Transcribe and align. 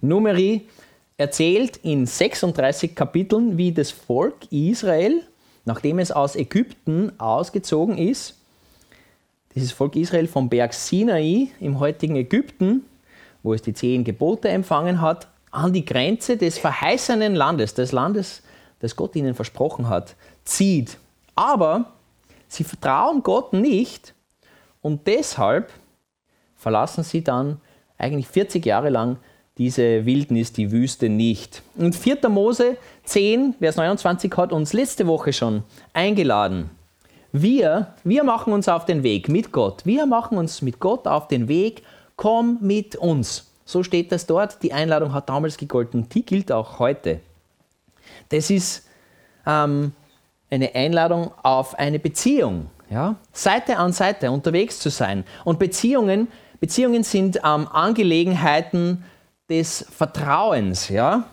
Numeri 0.00 0.68
erzählt 1.16 1.76
in 1.78 2.06
36 2.06 2.94
Kapiteln, 2.94 3.58
wie 3.58 3.72
das 3.72 3.90
Volk 3.90 4.50
Israel, 4.50 5.22
nachdem 5.64 5.98
es 5.98 6.10
aus 6.10 6.36
Ägypten 6.36 7.12
ausgezogen 7.18 7.98
ist, 7.98 8.36
dieses 9.54 9.72
Volk 9.72 9.96
Israel 9.96 10.28
vom 10.28 10.48
Berg 10.48 10.72
Sinai 10.72 11.48
im 11.60 11.80
heutigen 11.80 12.16
Ägypten, 12.16 12.84
wo 13.42 13.52
es 13.52 13.62
die 13.62 13.74
zehn 13.74 14.04
Gebote 14.04 14.48
empfangen 14.48 15.00
hat, 15.00 15.28
an 15.50 15.72
die 15.72 15.84
Grenze 15.84 16.36
des 16.36 16.58
verheißenen 16.58 17.34
Landes, 17.34 17.74
des 17.74 17.92
Landes, 17.92 18.42
das 18.78 18.94
Gott 18.94 19.16
ihnen 19.16 19.34
versprochen 19.34 19.88
hat, 19.88 20.14
zieht. 20.44 20.98
Aber 21.34 21.92
sie 22.48 22.64
vertrauen 22.64 23.22
Gott 23.22 23.52
nicht 23.52 24.14
und 24.80 25.06
deshalb 25.06 25.70
verlassen 26.56 27.02
sie 27.02 27.24
dann 27.24 27.60
eigentlich 27.98 28.28
40 28.28 28.64
Jahre 28.64 28.90
lang 28.90 29.18
diese 29.60 30.06
Wildnis, 30.06 30.54
die 30.54 30.72
Wüste 30.72 31.10
nicht. 31.10 31.60
Und 31.76 31.94
4. 31.94 32.30
Mose 32.30 32.78
10, 33.04 33.56
Vers 33.58 33.76
29 33.76 34.34
hat 34.38 34.54
uns 34.54 34.72
letzte 34.72 35.06
Woche 35.06 35.34
schon 35.34 35.64
eingeladen. 35.92 36.70
Wir, 37.30 37.92
wir 38.02 38.24
machen 38.24 38.54
uns 38.54 38.70
auf 38.70 38.86
den 38.86 39.02
Weg 39.02 39.28
mit 39.28 39.52
Gott. 39.52 39.84
Wir 39.84 40.06
machen 40.06 40.38
uns 40.38 40.62
mit 40.62 40.80
Gott 40.80 41.06
auf 41.06 41.28
den 41.28 41.46
Weg. 41.46 41.82
Komm 42.16 42.56
mit 42.62 42.96
uns. 42.96 43.50
So 43.66 43.82
steht 43.82 44.10
das 44.12 44.24
dort. 44.24 44.62
Die 44.62 44.72
Einladung 44.72 45.12
hat 45.12 45.28
damals 45.28 45.58
gegolten. 45.58 46.08
Die 46.08 46.24
gilt 46.24 46.50
auch 46.50 46.78
heute. 46.78 47.20
Das 48.30 48.48
ist 48.48 48.88
ähm, 49.46 49.92
eine 50.48 50.74
Einladung 50.74 51.32
auf 51.42 51.78
eine 51.78 51.98
Beziehung. 51.98 52.70
Ja? 52.88 53.16
Seite 53.34 53.76
an 53.76 53.92
Seite 53.92 54.30
unterwegs 54.30 54.78
zu 54.78 54.88
sein. 54.88 55.24
Und 55.44 55.58
Beziehungen, 55.58 56.28
Beziehungen 56.60 57.02
sind 57.02 57.36
ähm, 57.44 57.68
Angelegenheiten 57.68 59.04
des 59.50 59.84
Vertrauens. 59.90 60.88
Ja? 60.88 61.24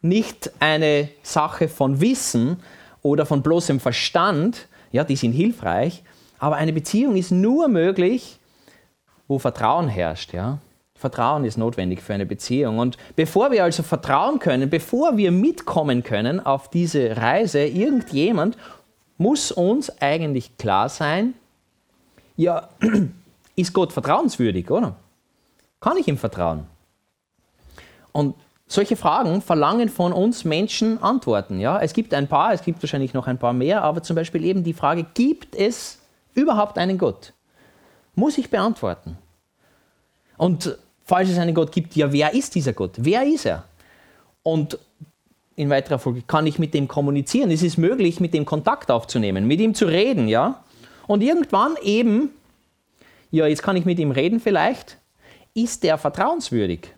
Nicht 0.00 0.50
eine 0.60 1.08
Sache 1.22 1.68
von 1.68 2.00
Wissen 2.00 2.60
oder 3.02 3.26
von 3.26 3.42
bloßem 3.42 3.80
Verstand. 3.80 4.68
Ja, 4.92 5.04
die 5.04 5.16
sind 5.16 5.32
hilfreich. 5.32 6.02
Aber 6.38 6.56
eine 6.56 6.72
Beziehung 6.72 7.16
ist 7.16 7.30
nur 7.30 7.68
möglich, 7.68 8.38
wo 9.28 9.38
Vertrauen 9.38 9.88
herrscht. 9.88 10.32
Ja? 10.32 10.58
Vertrauen 10.94 11.44
ist 11.44 11.58
notwendig 11.58 12.00
für 12.00 12.14
eine 12.14 12.26
Beziehung. 12.26 12.78
Und 12.78 12.96
bevor 13.16 13.50
wir 13.50 13.64
also 13.64 13.82
vertrauen 13.82 14.38
können, 14.38 14.70
bevor 14.70 15.16
wir 15.16 15.32
mitkommen 15.32 16.02
können 16.02 16.40
auf 16.40 16.70
diese 16.70 17.16
Reise, 17.16 17.64
irgendjemand 17.64 18.56
muss 19.18 19.52
uns 19.52 19.90
eigentlich 20.00 20.56
klar 20.56 20.88
sein, 20.88 21.34
ja, 22.36 22.68
ist 23.56 23.72
Gott 23.72 23.92
vertrauenswürdig, 23.92 24.70
oder? 24.70 24.96
Kann 25.80 25.96
ich 25.96 26.08
ihm 26.08 26.18
vertrauen? 26.18 26.66
Und 28.16 28.36
solche 28.66 28.96
Fragen 28.96 29.42
verlangen 29.42 29.88
von 29.88 30.12
uns 30.12 30.44
Menschen 30.44 31.02
Antworten. 31.02 31.58
Ja? 31.58 31.80
Es 31.80 31.92
gibt 31.92 32.14
ein 32.14 32.28
paar, 32.28 32.52
es 32.52 32.62
gibt 32.62 32.82
wahrscheinlich 32.82 33.12
noch 33.12 33.26
ein 33.26 33.38
paar 33.38 33.52
mehr, 33.52 33.82
aber 33.82 34.02
zum 34.02 34.16
Beispiel 34.16 34.44
eben 34.44 34.62
die 34.62 34.72
Frage, 34.72 35.04
gibt 35.14 35.54
es 35.56 35.98
überhaupt 36.32 36.78
einen 36.78 36.96
Gott? 36.96 37.32
Muss 38.14 38.38
ich 38.38 38.48
beantworten. 38.48 39.18
Und 40.36 40.78
falls 41.04 41.28
es 41.28 41.38
einen 41.38 41.54
Gott 41.54 41.72
gibt, 41.72 41.96
ja, 41.96 42.12
wer 42.12 42.32
ist 42.34 42.54
dieser 42.54 42.72
Gott? 42.72 42.92
Wer 42.96 43.24
ist 43.24 43.46
er? 43.46 43.64
Und 44.44 44.78
in 45.56 45.68
weiterer 45.70 45.98
Folge 45.98 46.22
kann 46.22 46.46
ich 46.46 46.58
mit 46.58 46.72
dem 46.72 46.86
kommunizieren. 46.86 47.50
Es 47.50 47.62
ist 47.62 47.78
möglich, 47.78 48.20
mit 48.20 48.32
dem 48.32 48.44
Kontakt 48.44 48.90
aufzunehmen, 48.90 49.46
mit 49.46 49.60
ihm 49.60 49.74
zu 49.74 49.86
reden, 49.86 50.28
ja. 50.28 50.62
Und 51.08 51.22
irgendwann 51.22 51.74
eben, 51.82 52.30
ja, 53.32 53.46
jetzt 53.46 53.62
kann 53.62 53.76
ich 53.76 53.84
mit 53.84 53.98
ihm 53.98 54.12
reden 54.12 54.38
vielleicht, 54.38 54.98
ist 55.52 55.82
der 55.82 55.98
vertrauenswürdig? 55.98 56.93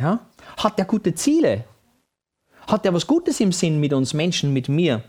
Ja? 0.00 0.20
Hat 0.56 0.78
er 0.78 0.84
gute 0.84 1.14
Ziele? 1.14 1.64
Hat 2.66 2.86
er 2.86 2.94
was 2.94 3.06
Gutes 3.06 3.40
im 3.40 3.52
Sinn 3.52 3.80
mit 3.80 3.92
uns 3.92 4.14
Menschen, 4.14 4.52
mit 4.52 4.68
mir? 4.68 5.02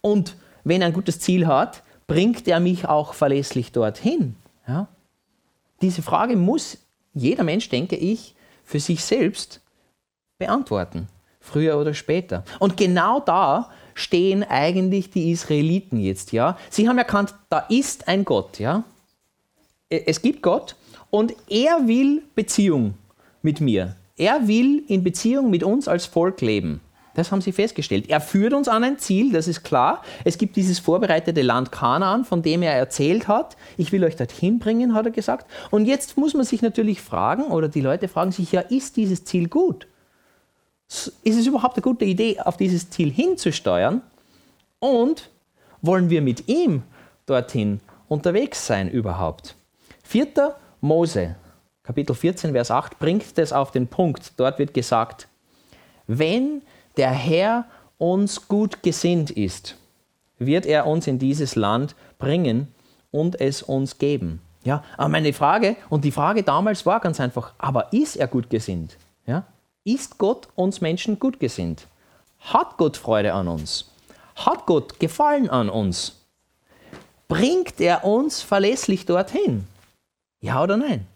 Und 0.00 0.36
wenn 0.64 0.80
er 0.80 0.88
ein 0.88 0.92
gutes 0.92 1.20
Ziel 1.20 1.46
hat, 1.46 1.82
bringt 2.06 2.48
er 2.48 2.60
mich 2.60 2.88
auch 2.88 3.14
verlässlich 3.14 3.72
dorthin? 3.72 4.36
Ja? 4.66 4.88
Diese 5.82 6.02
Frage 6.02 6.36
muss 6.36 6.78
jeder 7.14 7.44
Mensch, 7.44 7.68
denke 7.68 7.96
ich, 7.96 8.34
für 8.64 8.80
sich 8.80 9.04
selbst 9.04 9.60
beantworten, 10.38 11.08
früher 11.40 11.78
oder 11.78 11.94
später. 11.94 12.44
Und 12.58 12.76
genau 12.76 13.20
da 13.20 13.70
stehen 13.94 14.44
eigentlich 14.44 15.10
die 15.10 15.30
Israeliten 15.32 15.98
jetzt, 15.98 16.32
ja. 16.32 16.56
Sie 16.70 16.88
haben 16.88 16.98
erkannt, 16.98 17.34
da 17.48 17.60
ist 17.68 18.06
ein 18.08 18.24
Gott, 18.24 18.58
ja. 18.58 18.84
Es 19.88 20.22
gibt 20.22 20.42
Gott 20.42 20.76
und 21.10 21.34
er 21.48 21.88
will 21.88 22.22
Beziehung 22.34 22.94
mit 23.42 23.60
mir. 23.60 23.96
Er 24.18 24.48
will 24.48 24.84
in 24.88 25.04
Beziehung 25.04 25.48
mit 25.48 25.62
uns 25.62 25.88
als 25.88 26.06
Volk 26.06 26.40
leben. 26.40 26.80
Das 27.14 27.32
haben 27.32 27.40
sie 27.40 27.50
festgestellt. 27.50 28.08
Er 28.08 28.20
führt 28.20 28.52
uns 28.52 28.68
an 28.68 28.84
ein 28.84 28.98
Ziel, 28.98 29.32
das 29.32 29.48
ist 29.48 29.64
klar. 29.64 30.02
Es 30.24 30.38
gibt 30.38 30.54
dieses 30.54 30.78
vorbereitete 30.78 31.42
Land 31.42 31.72
Kanaan, 31.72 32.24
von 32.24 32.42
dem 32.42 32.62
er 32.62 32.74
erzählt 32.74 33.26
hat. 33.26 33.56
Ich 33.76 33.90
will 33.90 34.04
euch 34.04 34.14
dorthin 34.14 34.60
bringen, 34.60 34.94
hat 34.94 35.06
er 35.06 35.10
gesagt. 35.10 35.50
Und 35.70 35.86
jetzt 35.86 36.16
muss 36.16 36.34
man 36.34 36.44
sich 36.44 36.62
natürlich 36.62 37.00
fragen, 37.00 37.44
oder 37.44 37.68
die 37.68 37.80
Leute 37.80 38.06
fragen 38.06 38.30
sich, 38.30 38.52
ja, 38.52 38.60
ist 38.60 38.96
dieses 38.96 39.24
Ziel 39.24 39.48
gut? 39.48 39.88
Ist 40.88 41.12
es 41.24 41.46
überhaupt 41.46 41.76
eine 41.76 41.82
gute 41.82 42.04
Idee, 42.04 42.38
auf 42.40 42.56
dieses 42.56 42.88
Ziel 42.90 43.10
hinzusteuern? 43.10 44.00
Und 44.78 45.30
wollen 45.82 46.10
wir 46.10 46.22
mit 46.22 46.48
ihm 46.48 46.82
dorthin 47.26 47.80
unterwegs 48.06 48.64
sein 48.66 48.88
überhaupt? 48.88 49.56
Vierter 50.04 50.56
Mose, 50.80 51.34
Kapitel 51.88 52.14
14, 52.14 52.52
Vers 52.52 52.70
8, 52.70 52.98
bringt 52.98 53.38
das 53.38 53.50
auf 53.50 53.70
den 53.70 53.86
Punkt. 53.86 54.32
Dort 54.36 54.58
wird 54.58 54.74
gesagt, 54.74 55.26
wenn 56.06 56.60
der 56.98 57.10
Herr 57.10 57.64
uns 57.96 58.46
gut 58.46 58.82
gesinnt 58.82 59.30
ist, 59.30 59.74
wird 60.38 60.66
er 60.66 60.86
uns 60.86 61.06
in 61.06 61.18
dieses 61.18 61.56
Land 61.56 61.94
bringen 62.18 62.68
und 63.10 63.40
es 63.40 63.62
uns 63.62 63.96
geben. 63.96 64.42
Ja, 64.64 64.84
aber 64.98 65.08
meine 65.08 65.32
Frage, 65.32 65.76
und 65.88 66.04
die 66.04 66.10
Frage 66.10 66.42
damals 66.42 66.84
war 66.84 67.00
ganz 67.00 67.20
einfach, 67.20 67.54
aber 67.56 67.90
ist 67.94 68.16
er 68.16 68.26
gut 68.26 68.50
gesinnt? 68.50 68.98
Ja? 69.24 69.44
Ist 69.82 70.18
Gott 70.18 70.48
uns 70.56 70.82
Menschen 70.82 71.18
gut 71.18 71.40
gesinnt? 71.40 71.86
Hat 72.40 72.76
Gott 72.76 72.98
Freude 72.98 73.32
an 73.32 73.48
uns? 73.48 73.90
Hat 74.36 74.66
Gott 74.66 75.00
Gefallen 75.00 75.48
an 75.48 75.70
uns? 75.70 76.20
Bringt 77.28 77.80
er 77.80 78.04
uns 78.04 78.42
verlässlich 78.42 79.06
dorthin? 79.06 79.66
Ja 80.42 80.62
oder 80.62 80.76
nein? 80.76 81.06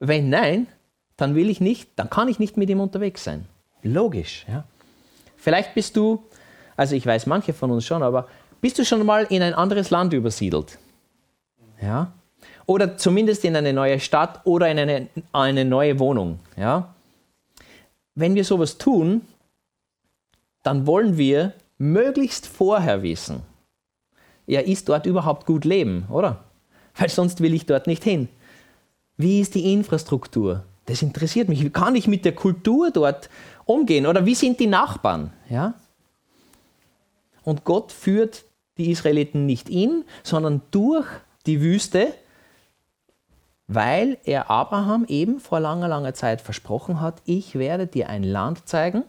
Wenn 0.00 0.30
nein, 0.30 0.66
dann 1.16 1.34
will 1.34 1.50
ich 1.50 1.60
nicht, 1.60 1.90
dann 1.96 2.10
kann 2.10 2.28
ich 2.28 2.38
nicht 2.38 2.56
mit 2.56 2.68
ihm 2.70 2.80
unterwegs 2.80 3.22
sein. 3.22 3.46
Logisch, 3.82 4.46
ja. 4.48 4.64
Vielleicht 5.36 5.74
bist 5.74 5.96
du, 5.96 6.22
also 6.76 6.96
ich 6.96 7.06
weiß 7.06 7.26
manche 7.26 7.52
von 7.52 7.70
uns 7.70 7.84
schon, 7.84 8.02
aber 8.02 8.26
bist 8.60 8.78
du 8.78 8.84
schon 8.84 9.04
mal 9.06 9.24
in 9.30 9.42
ein 9.42 9.54
anderes 9.54 9.90
Land 9.90 10.12
übersiedelt? 10.12 10.78
Ja? 11.80 12.12
Oder 12.66 12.96
zumindest 12.96 13.44
in 13.44 13.56
eine 13.56 13.72
neue 13.72 14.00
Stadt 14.00 14.40
oder 14.44 14.70
in 14.70 14.78
eine, 14.78 15.08
eine 15.32 15.64
neue 15.64 15.98
Wohnung. 15.98 16.40
Ja? 16.56 16.94
Wenn 18.14 18.34
wir 18.34 18.44
sowas 18.44 18.78
tun, 18.78 19.22
dann 20.62 20.86
wollen 20.86 21.16
wir 21.16 21.54
möglichst 21.78 22.46
vorher 22.46 23.02
wissen, 23.02 23.42
ja, 24.46 24.60
ist 24.60 24.88
dort 24.88 25.06
überhaupt 25.06 25.46
gut 25.46 25.64
leben, 25.64 26.06
oder? 26.10 26.44
Weil 26.96 27.08
sonst 27.08 27.40
will 27.40 27.54
ich 27.54 27.66
dort 27.66 27.86
nicht 27.86 28.04
hin. 28.04 28.28
Wie 29.20 29.40
ist 29.40 29.54
die 29.54 29.74
Infrastruktur? 29.74 30.64
Das 30.86 31.02
interessiert 31.02 31.50
mich. 31.50 31.62
Wie 31.62 31.68
kann 31.68 31.94
ich 31.94 32.08
mit 32.08 32.24
der 32.24 32.34
Kultur 32.34 32.90
dort 32.90 33.28
umgehen? 33.66 34.06
Oder 34.06 34.24
wie 34.24 34.34
sind 34.34 34.58
die 34.60 34.66
Nachbarn? 34.66 35.30
Ja? 35.50 35.74
Und 37.42 37.64
Gott 37.64 37.92
führt 37.92 38.44
die 38.78 38.90
Israeliten 38.90 39.44
nicht 39.44 39.68
in, 39.68 40.04
sondern 40.22 40.62
durch 40.70 41.06
die 41.44 41.60
Wüste, 41.60 42.14
weil 43.66 44.16
er 44.24 44.50
Abraham 44.50 45.04
eben 45.06 45.38
vor 45.38 45.60
langer, 45.60 45.88
langer 45.88 46.14
Zeit 46.14 46.40
versprochen 46.40 47.02
hat, 47.02 47.20
ich 47.26 47.56
werde 47.56 47.86
dir 47.86 48.08
ein 48.08 48.22
Land 48.22 48.68
zeigen 48.68 49.04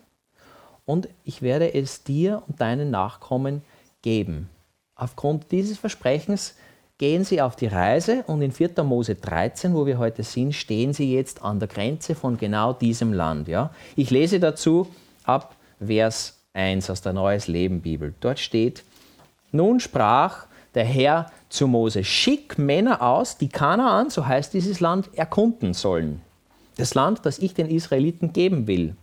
und 0.83 1.07
ich 1.23 1.41
werde 1.41 1.73
es 1.73 2.03
dir 2.03 2.43
und 2.47 2.59
deinen 2.59 2.91
Nachkommen 2.91 3.61
geben. 4.01 4.49
Aufgrund 4.93 5.51
dieses 5.51 5.77
Versprechens 5.77 6.55
gehen 7.01 7.23
sie 7.23 7.41
auf 7.41 7.55
die 7.55 7.65
Reise 7.65 8.23
und 8.27 8.43
in 8.43 8.51
4. 8.51 8.83
Mose 8.83 9.15
13, 9.15 9.73
wo 9.73 9.87
wir 9.87 9.97
heute 9.97 10.21
sind, 10.21 10.53
stehen 10.53 10.93
sie 10.93 11.11
jetzt 11.11 11.41
an 11.41 11.57
der 11.57 11.67
Grenze 11.67 12.13
von 12.13 12.37
genau 12.37 12.73
diesem 12.73 13.11
Land. 13.11 13.47
Ja? 13.47 13.71
Ich 13.95 14.11
lese 14.11 14.39
dazu 14.39 14.87
ab 15.23 15.55
Vers 15.83 16.37
1 16.53 16.91
aus 16.91 17.01
der 17.01 17.13
Neues 17.13 17.47
Leben 17.47 17.81
Bibel. 17.81 18.13
Dort 18.19 18.37
steht, 18.37 18.83
nun 19.51 19.79
sprach 19.79 20.45
der 20.75 20.85
Herr 20.85 21.31
zu 21.49 21.65
Mose, 21.65 22.03
schick 22.03 22.59
Männer 22.59 23.01
aus, 23.01 23.35
die 23.35 23.49
Kanaan, 23.49 24.11
so 24.11 24.27
heißt 24.27 24.53
dieses 24.53 24.79
Land, 24.79 25.09
erkunden 25.15 25.73
sollen. 25.73 26.21
Das 26.77 26.93
Land, 26.93 27.21
das 27.23 27.39
ich 27.39 27.55
den 27.55 27.67
Israeliten 27.67 28.31
geben 28.31 28.67
will. 28.67 28.95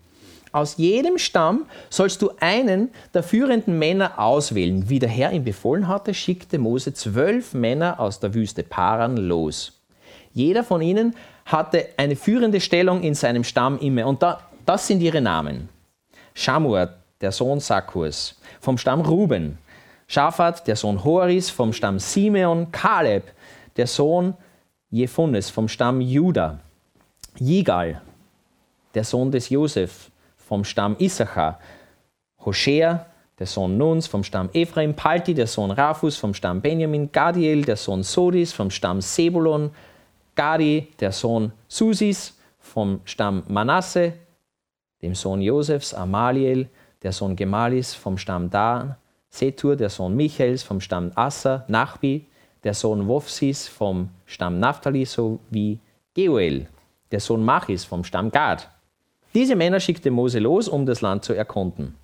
Aus 0.52 0.76
jedem 0.76 1.18
Stamm 1.18 1.66
sollst 1.90 2.22
du 2.22 2.30
einen 2.40 2.90
der 3.14 3.22
führenden 3.22 3.78
Männer 3.78 4.18
auswählen. 4.18 4.88
Wie 4.88 4.98
der 4.98 5.08
Herr 5.08 5.32
ihm 5.32 5.44
befohlen 5.44 5.88
hatte, 5.88 6.14
schickte 6.14 6.58
Mose 6.58 6.94
zwölf 6.94 7.54
Männer 7.54 8.00
aus 8.00 8.20
der 8.20 8.34
Wüste 8.34 8.62
Paran 8.62 9.16
los. 9.16 9.80
Jeder 10.32 10.64
von 10.64 10.80
ihnen 10.80 11.14
hatte 11.44 11.88
eine 11.96 12.16
führende 12.16 12.60
Stellung 12.60 13.02
in 13.02 13.14
seinem 13.14 13.44
Stamm 13.44 13.78
inne. 13.78 14.06
Und 14.06 14.22
da, 14.22 14.40
das 14.64 14.86
sind 14.86 15.00
ihre 15.00 15.20
Namen. 15.20 15.68
Schamur, 16.34 16.94
der 17.20 17.32
Sohn 17.32 17.60
Sakkurs, 17.60 18.36
vom 18.60 18.78
Stamm 18.78 19.00
Ruben. 19.00 19.58
Schafat, 20.06 20.66
der 20.66 20.76
Sohn 20.76 21.04
Horis, 21.04 21.50
vom 21.50 21.72
Stamm 21.72 21.98
Simeon. 21.98 22.70
Kaleb, 22.72 23.24
der 23.76 23.86
Sohn 23.86 24.34
Jephunes, 24.90 25.50
vom 25.50 25.68
Stamm 25.68 26.00
Juda. 26.00 26.60
Jigal, 27.38 28.00
der 28.94 29.04
Sohn 29.04 29.30
des 29.30 29.48
Josef, 29.50 30.10
vom 30.48 30.64
Stamm 30.64 30.96
Issachar. 30.98 31.60
Hoshea, 32.44 33.04
der 33.38 33.46
Sohn 33.46 33.76
Nuns, 33.76 34.06
vom 34.06 34.24
Stamm 34.24 34.48
Ephraim. 34.54 34.94
Palti, 34.94 35.34
der 35.34 35.46
Sohn 35.46 35.70
Rafus, 35.70 36.16
vom 36.16 36.32
Stamm 36.32 36.62
Benjamin. 36.62 37.12
Gadiel, 37.12 37.64
der 37.66 37.76
Sohn 37.76 38.02
Sodis, 38.02 38.54
vom 38.54 38.70
Stamm 38.70 39.02
Sebulon. 39.02 39.70
Gadi, 40.34 40.88
der 41.00 41.12
Sohn 41.12 41.52
Susis, 41.68 42.38
vom 42.58 43.00
Stamm 43.04 43.42
Manasse, 43.48 44.14
dem 45.02 45.14
Sohn 45.14 45.42
Josefs, 45.42 45.92
Amaliel, 45.92 46.68
der 47.02 47.12
Sohn 47.12 47.36
Gemalis, 47.36 47.94
vom 47.94 48.16
Stamm 48.16 48.48
Dan. 48.48 48.96
Setur, 49.28 49.76
der 49.76 49.90
Sohn 49.90 50.16
Michaels, 50.16 50.62
vom 50.62 50.80
Stamm 50.80 51.12
Assa. 51.14 51.64
Nachbi, 51.68 52.26
der 52.64 52.72
Sohn 52.72 53.06
Wofsis, 53.06 53.68
vom 53.68 54.08
Stamm 54.24 54.58
Naphtali, 54.58 55.04
sowie 55.04 55.78
Geuel, 56.16 56.68
der 57.10 57.20
Sohn 57.20 57.44
Machis, 57.44 57.84
vom 57.84 58.02
Stamm 58.02 58.30
Gad. 58.30 58.70
Diese 59.38 59.54
Männer 59.54 59.78
schickte 59.78 60.10
Mose 60.10 60.40
los, 60.40 60.66
um 60.66 60.84
das 60.84 61.00
Land 61.00 61.22
zu 61.22 61.32
erkunden. 61.32 61.94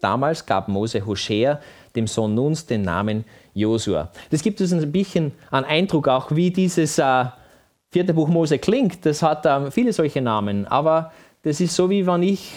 Damals 0.00 0.44
gab 0.44 0.68
Mose 0.68 1.06
Hoshea, 1.06 1.58
dem 1.96 2.06
Sohn 2.06 2.34
Nuns, 2.34 2.66
den 2.66 2.82
Namen 2.82 3.24
Josua. 3.54 4.10
Das 4.28 4.42
gibt 4.42 4.60
uns 4.60 4.70
ein 4.70 4.92
bisschen 4.92 5.32
einen 5.50 5.64
Eindruck 5.64 6.08
auch, 6.08 6.30
wie 6.32 6.50
dieses 6.50 6.98
äh, 6.98 7.24
vierte 7.90 8.12
Buch 8.12 8.28
Mose 8.28 8.58
klingt. 8.58 9.06
Das 9.06 9.22
hat 9.22 9.46
ähm, 9.46 9.72
viele 9.72 9.94
solche 9.94 10.20
Namen, 10.20 10.66
aber 10.66 11.10
das 11.40 11.58
ist 11.62 11.74
so, 11.74 11.88
wie 11.88 12.06
wenn 12.06 12.22
ich 12.22 12.52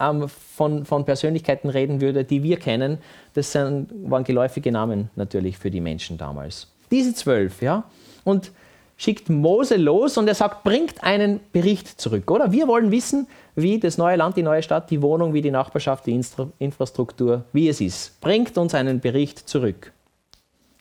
ähm, 0.00 0.28
von, 0.28 0.84
von 0.84 1.04
Persönlichkeiten 1.04 1.68
reden 1.68 2.00
würde, 2.00 2.24
die 2.24 2.42
wir 2.42 2.56
kennen. 2.56 2.98
Das 3.34 3.52
sind, 3.52 3.90
waren 4.10 4.24
geläufige 4.24 4.72
Namen 4.72 5.08
natürlich 5.14 5.56
für 5.56 5.70
die 5.70 5.80
Menschen 5.80 6.18
damals. 6.18 6.66
Diese 6.90 7.14
zwölf, 7.14 7.62
ja. 7.62 7.84
Und 8.24 8.50
schickt 8.98 9.30
Mose 9.30 9.76
los 9.76 10.18
und 10.18 10.26
er 10.26 10.34
sagt, 10.34 10.64
bringt 10.64 11.02
einen 11.02 11.40
Bericht 11.52 12.00
zurück, 12.00 12.30
oder? 12.30 12.50
Wir 12.52 12.66
wollen 12.66 12.90
wissen, 12.90 13.28
wie 13.54 13.78
das 13.78 13.96
neue 13.96 14.16
Land, 14.16 14.36
die 14.36 14.42
neue 14.42 14.62
Stadt, 14.62 14.90
die 14.90 15.00
Wohnung, 15.00 15.32
wie 15.32 15.40
die 15.40 15.52
Nachbarschaft, 15.52 16.04
die 16.06 16.20
Infrastruktur, 16.58 17.44
wie 17.52 17.68
es 17.68 17.80
ist. 17.80 18.20
Bringt 18.20 18.58
uns 18.58 18.74
einen 18.74 18.98
Bericht 19.00 19.48
zurück. 19.48 19.92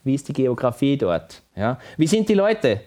Wie 0.04 0.16
ist 0.16 0.28
die 0.28 0.34
Geografie 0.34 0.98
dort? 0.98 1.44
Ja? 1.56 1.80
Wie 1.96 2.08
sind 2.08 2.28
die 2.28 2.34
Leute? 2.34 2.82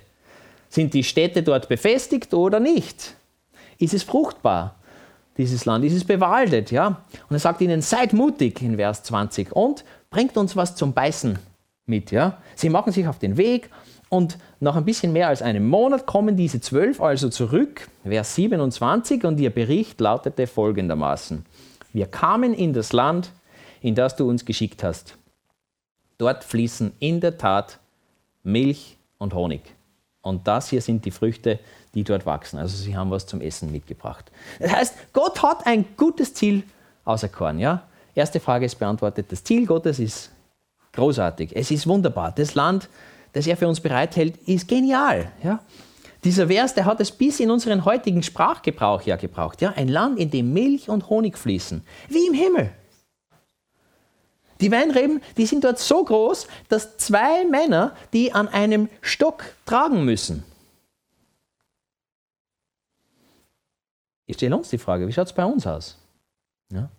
Sind 0.68 0.92
die 0.94 1.04
Städte 1.04 1.42
dort 1.42 1.68
befestigt 1.68 2.34
oder 2.34 2.58
nicht? 2.58 3.14
Ist 3.78 3.94
es 3.94 4.02
fruchtbar, 4.02 4.74
dieses 5.36 5.64
Land? 5.64 5.84
Ist 5.84 5.94
es 5.94 6.04
bewaldet? 6.04 6.72
Ja? 6.72 7.02
Und 7.28 7.36
er 7.36 7.38
sagt 7.38 7.60
ihnen, 7.60 7.82
seid 7.82 8.12
mutig 8.12 8.62
in 8.62 8.76
Vers 8.76 9.04
20 9.04 9.52
und 9.52 9.84
bringt 10.10 10.36
uns 10.36 10.56
was 10.56 10.74
zum 10.74 10.92
Beißen 10.92 11.38
mit. 11.86 12.10
Ja? 12.10 12.38
Sie 12.56 12.68
machen 12.68 12.92
sich 12.92 13.06
auf 13.06 13.20
den 13.20 13.36
Weg 13.36 13.70
und 14.10 14.38
nach 14.58 14.74
ein 14.74 14.84
bisschen 14.84 15.12
mehr 15.12 15.28
als 15.28 15.40
einem 15.40 15.66
Monat 15.68 16.04
kommen 16.04 16.36
diese 16.36 16.60
zwölf 16.60 17.00
also 17.00 17.30
zurück, 17.30 17.88
Vers 18.02 18.34
27, 18.34 19.24
und 19.24 19.38
ihr 19.38 19.50
Bericht 19.50 20.00
lautete 20.00 20.48
folgendermaßen. 20.48 21.46
Wir 21.92 22.06
kamen 22.06 22.52
in 22.52 22.72
das 22.72 22.92
Land, 22.92 23.30
in 23.80 23.94
das 23.94 24.16
du 24.16 24.28
uns 24.28 24.44
geschickt 24.44 24.82
hast. 24.82 25.16
Dort 26.18 26.42
fließen 26.42 26.92
in 26.98 27.20
der 27.20 27.38
Tat 27.38 27.78
Milch 28.42 28.98
und 29.18 29.32
Honig. 29.32 29.62
Und 30.22 30.46
das 30.46 30.68
hier 30.68 30.82
sind 30.82 31.04
die 31.04 31.12
Früchte, 31.12 31.60
die 31.94 32.02
dort 32.02 32.26
wachsen. 32.26 32.58
Also 32.58 32.76
sie 32.76 32.96
haben 32.96 33.10
was 33.12 33.26
zum 33.26 33.40
Essen 33.40 33.70
mitgebracht. 33.70 34.30
Das 34.58 34.72
heißt, 34.72 34.94
Gott 35.12 35.40
hat 35.42 35.66
ein 35.66 35.84
gutes 35.96 36.34
Ziel 36.34 36.64
auserkoren. 37.04 37.60
Ja? 37.60 37.84
Erste 38.14 38.40
Frage 38.40 38.66
ist 38.66 38.78
beantwortet. 38.78 39.26
Das 39.30 39.44
Ziel 39.44 39.66
Gottes 39.66 40.00
ist 40.00 40.30
großartig. 40.94 41.54
Es 41.54 41.70
ist 41.70 41.86
wunderbar. 41.86 42.32
Das 42.32 42.54
Land 42.56 42.88
das 43.32 43.46
er 43.46 43.56
für 43.56 43.68
uns 43.68 43.80
bereithält, 43.80 44.36
ist 44.46 44.68
genial. 44.68 45.30
Ja? 45.42 45.60
Dieser 46.24 46.48
Vers, 46.48 46.74
der 46.74 46.84
hat 46.84 47.00
es 47.00 47.10
bis 47.10 47.40
in 47.40 47.50
unseren 47.50 47.84
heutigen 47.84 48.22
Sprachgebrauch 48.22 49.02
ja 49.02 49.16
gebraucht. 49.16 49.60
Ja? 49.62 49.72
Ein 49.72 49.88
Land, 49.88 50.18
in 50.18 50.30
dem 50.30 50.52
Milch 50.52 50.88
und 50.88 51.08
Honig 51.08 51.38
fließen, 51.38 51.82
wie 52.08 52.26
im 52.26 52.34
Himmel. 52.34 52.70
Die 54.60 54.70
Weinreben, 54.70 55.22
die 55.38 55.46
sind 55.46 55.64
dort 55.64 55.78
so 55.78 56.04
groß, 56.04 56.46
dass 56.68 56.98
zwei 56.98 57.46
Männer 57.46 57.96
die 58.12 58.32
an 58.32 58.48
einem 58.48 58.90
Stock 59.00 59.44
tragen 59.64 60.04
müssen. 60.04 60.44
Ich 64.26 64.36
stelle 64.36 64.56
uns 64.56 64.68
die 64.68 64.78
Frage, 64.78 65.08
wie 65.08 65.12
schaut 65.12 65.26
es 65.26 65.32
bei 65.32 65.44
uns 65.44 65.66
aus? 65.66 65.98
Ja? 66.70 66.90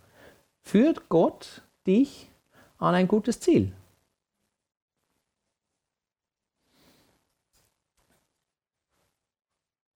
Führt 0.63 1.07
Gott 1.07 1.61
dich 1.85 2.27
an 2.77 2.95
ein 2.95 3.07
gutes 3.07 3.39
Ziel? 3.39 3.71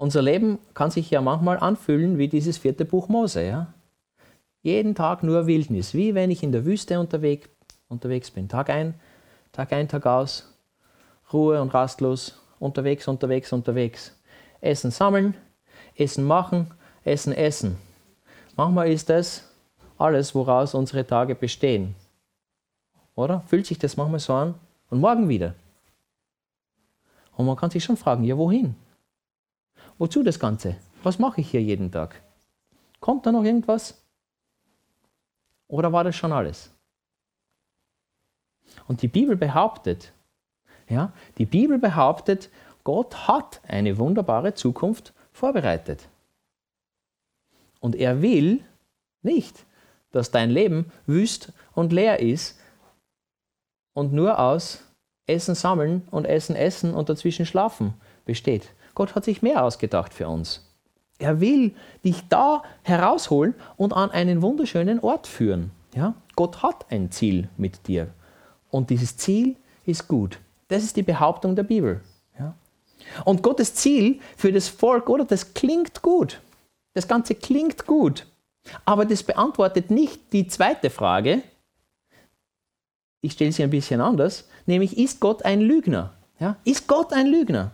Unser 0.05 0.21
Leben 0.21 0.59
kann 0.75 0.91
sich 0.91 1.09
ja 1.09 1.19
manchmal 1.19 1.57
anfühlen 1.57 2.19
wie 2.19 2.27
dieses 2.27 2.59
vierte 2.59 2.85
Buch 2.85 3.09
Mose. 3.09 3.43
Ja? 3.43 3.73
Jeden 4.61 4.93
Tag 4.93 5.23
nur 5.23 5.47
Wildnis, 5.47 5.95
wie 5.95 6.13
wenn 6.13 6.29
ich 6.29 6.43
in 6.43 6.51
der 6.51 6.63
Wüste 6.63 6.99
unterwegs, 6.99 7.49
unterwegs 7.87 8.29
bin. 8.29 8.47
Tag 8.47 8.69
ein, 8.69 8.93
Tag 9.51 9.73
ein, 9.73 9.87
Tag 9.87 10.05
aus, 10.05 10.55
Ruhe 11.33 11.59
und 11.59 11.73
rastlos, 11.73 12.39
unterwegs, 12.59 13.07
unterwegs, 13.07 13.51
unterwegs. 13.51 14.15
Essen 14.61 14.91
sammeln, 14.91 15.33
Essen 15.95 16.23
machen, 16.23 16.67
Essen 17.03 17.33
essen. 17.33 17.75
Manchmal 18.55 18.91
ist 18.91 19.09
das 19.09 19.51
alles, 19.97 20.35
woraus 20.35 20.75
unsere 20.75 21.07
Tage 21.07 21.33
bestehen. 21.33 21.95
Oder? 23.15 23.41
Fühlt 23.47 23.65
sich 23.65 23.79
das 23.79 23.97
manchmal 23.97 24.19
so 24.19 24.35
an? 24.35 24.53
Und 24.91 24.99
morgen 24.99 25.29
wieder. 25.29 25.55
Und 27.35 27.47
man 27.47 27.55
kann 27.55 27.71
sich 27.71 27.83
schon 27.83 27.97
fragen, 27.97 28.23
ja, 28.23 28.37
wohin? 28.37 28.75
Wozu 29.97 30.23
das 30.23 30.39
Ganze? 30.39 30.75
Was 31.03 31.19
mache 31.19 31.41
ich 31.41 31.51
hier 31.51 31.61
jeden 31.61 31.91
Tag? 31.91 32.21
Kommt 32.99 33.25
da 33.25 33.31
noch 33.31 33.43
irgendwas? 33.43 34.03
Oder 35.67 35.91
war 35.93 36.03
das 36.03 36.15
schon 36.15 36.31
alles? 36.31 36.71
Und 38.87 39.01
die 39.01 39.07
Bibel 39.07 39.35
behauptet, 39.35 40.13
ja, 40.89 41.13
die 41.37 41.45
Bibel 41.45 41.77
behauptet, 41.77 42.49
Gott 42.83 43.27
hat 43.27 43.61
eine 43.67 43.97
wunderbare 43.97 44.53
Zukunft 44.53 45.13
vorbereitet. 45.31 46.07
Und 47.79 47.95
er 47.95 48.21
will 48.21 48.63
nicht, 49.21 49.65
dass 50.11 50.31
dein 50.31 50.49
Leben 50.49 50.91
wüst 51.05 51.51
und 51.73 51.93
leer 51.93 52.19
ist 52.19 52.59
und 53.93 54.13
nur 54.13 54.39
aus 54.39 54.83
Essen 55.27 55.55
sammeln 55.55 56.07
und 56.11 56.25
Essen 56.25 56.55
essen 56.55 56.93
und 56.93 57.09
dazwischen 57.09 57.45
schlafen 57.45 57.93
besteht. 58.25 58.69
Gott 58.93 59.15
hat 59.15 59.25
sich 59.25 59.41
mehr 59.41 59.63
ausgedacht 59.63 60.13
für 60.13 60.27
uns. 60.27 60.61
Er 61.17 61.39
will 61.39 61.73
dich 62.03 62.27
da 62.29 62.63
herausholen 62.83 63.55
und 63.77 63.93
an 63.93 64.11
einen 64.11 64.41
wunderschönen 64.41 64.99
Ort 64.99 65.27
führen. 65.27 65.71
Ja? 65.95 66.15
Gott 66.35 66.61
hat 66.61 66.85
ein 66.89 67.11
Ziel 67.11 67.49
mit 67.57 67.87
dir. 67.87 68.13
Und 68.69 68.89
dieses 68.89 69.15
Ziel 69.15 69.55
ist 69.85 70.07
gut. 70.07 70.39
Das 70.67 70.83
ist 70.83 70.97
die 70.97 71.03
Behauptung 71.03 71.55
der 71.55 71.63
Bibel. 71.63 72.01
Ja? 72.37 72.55
Und 73.23 73.43
Gottes 73.43 73.75
Ziel 73.75 74.19
für 74.35 74.51
das 74.51 74.67
Volk, 74.67 75.09
oder? 75.09 75.23
Das 75.23 75.53
klingt 75.53 76.01
gut. 76.01 76.41
Das 76.93 77.07
Ganze 77.07 77.35
klingt 77.35 77.85
gut. 77.85 78.25
Aber 78.83 79.05
das 79.05 79.23
beantwortet 79.23 79.91
nicht 79.91 80.33
die 80.33 80.47
zweite 80.47 80.89
Frage. 80.89 81.43
Ich 83.21 83.33
stelle 83.33 83.51
sie 83.51 83.63
ein 83.63 83.69
bisschen 83.69 84.01
anders. 84.01 84.47
Nämlich, 84.65 84.97
ist 84.97 85.19
Gott 85.19 85.43
ein 85.45 85.61
Lügner? 85.61 86.11
Ja? 86.39 86.57
Ist 86.63 86.87
Gott 86.87 87.13
ein 87.13 87.27
Lügner? 87.27 87.71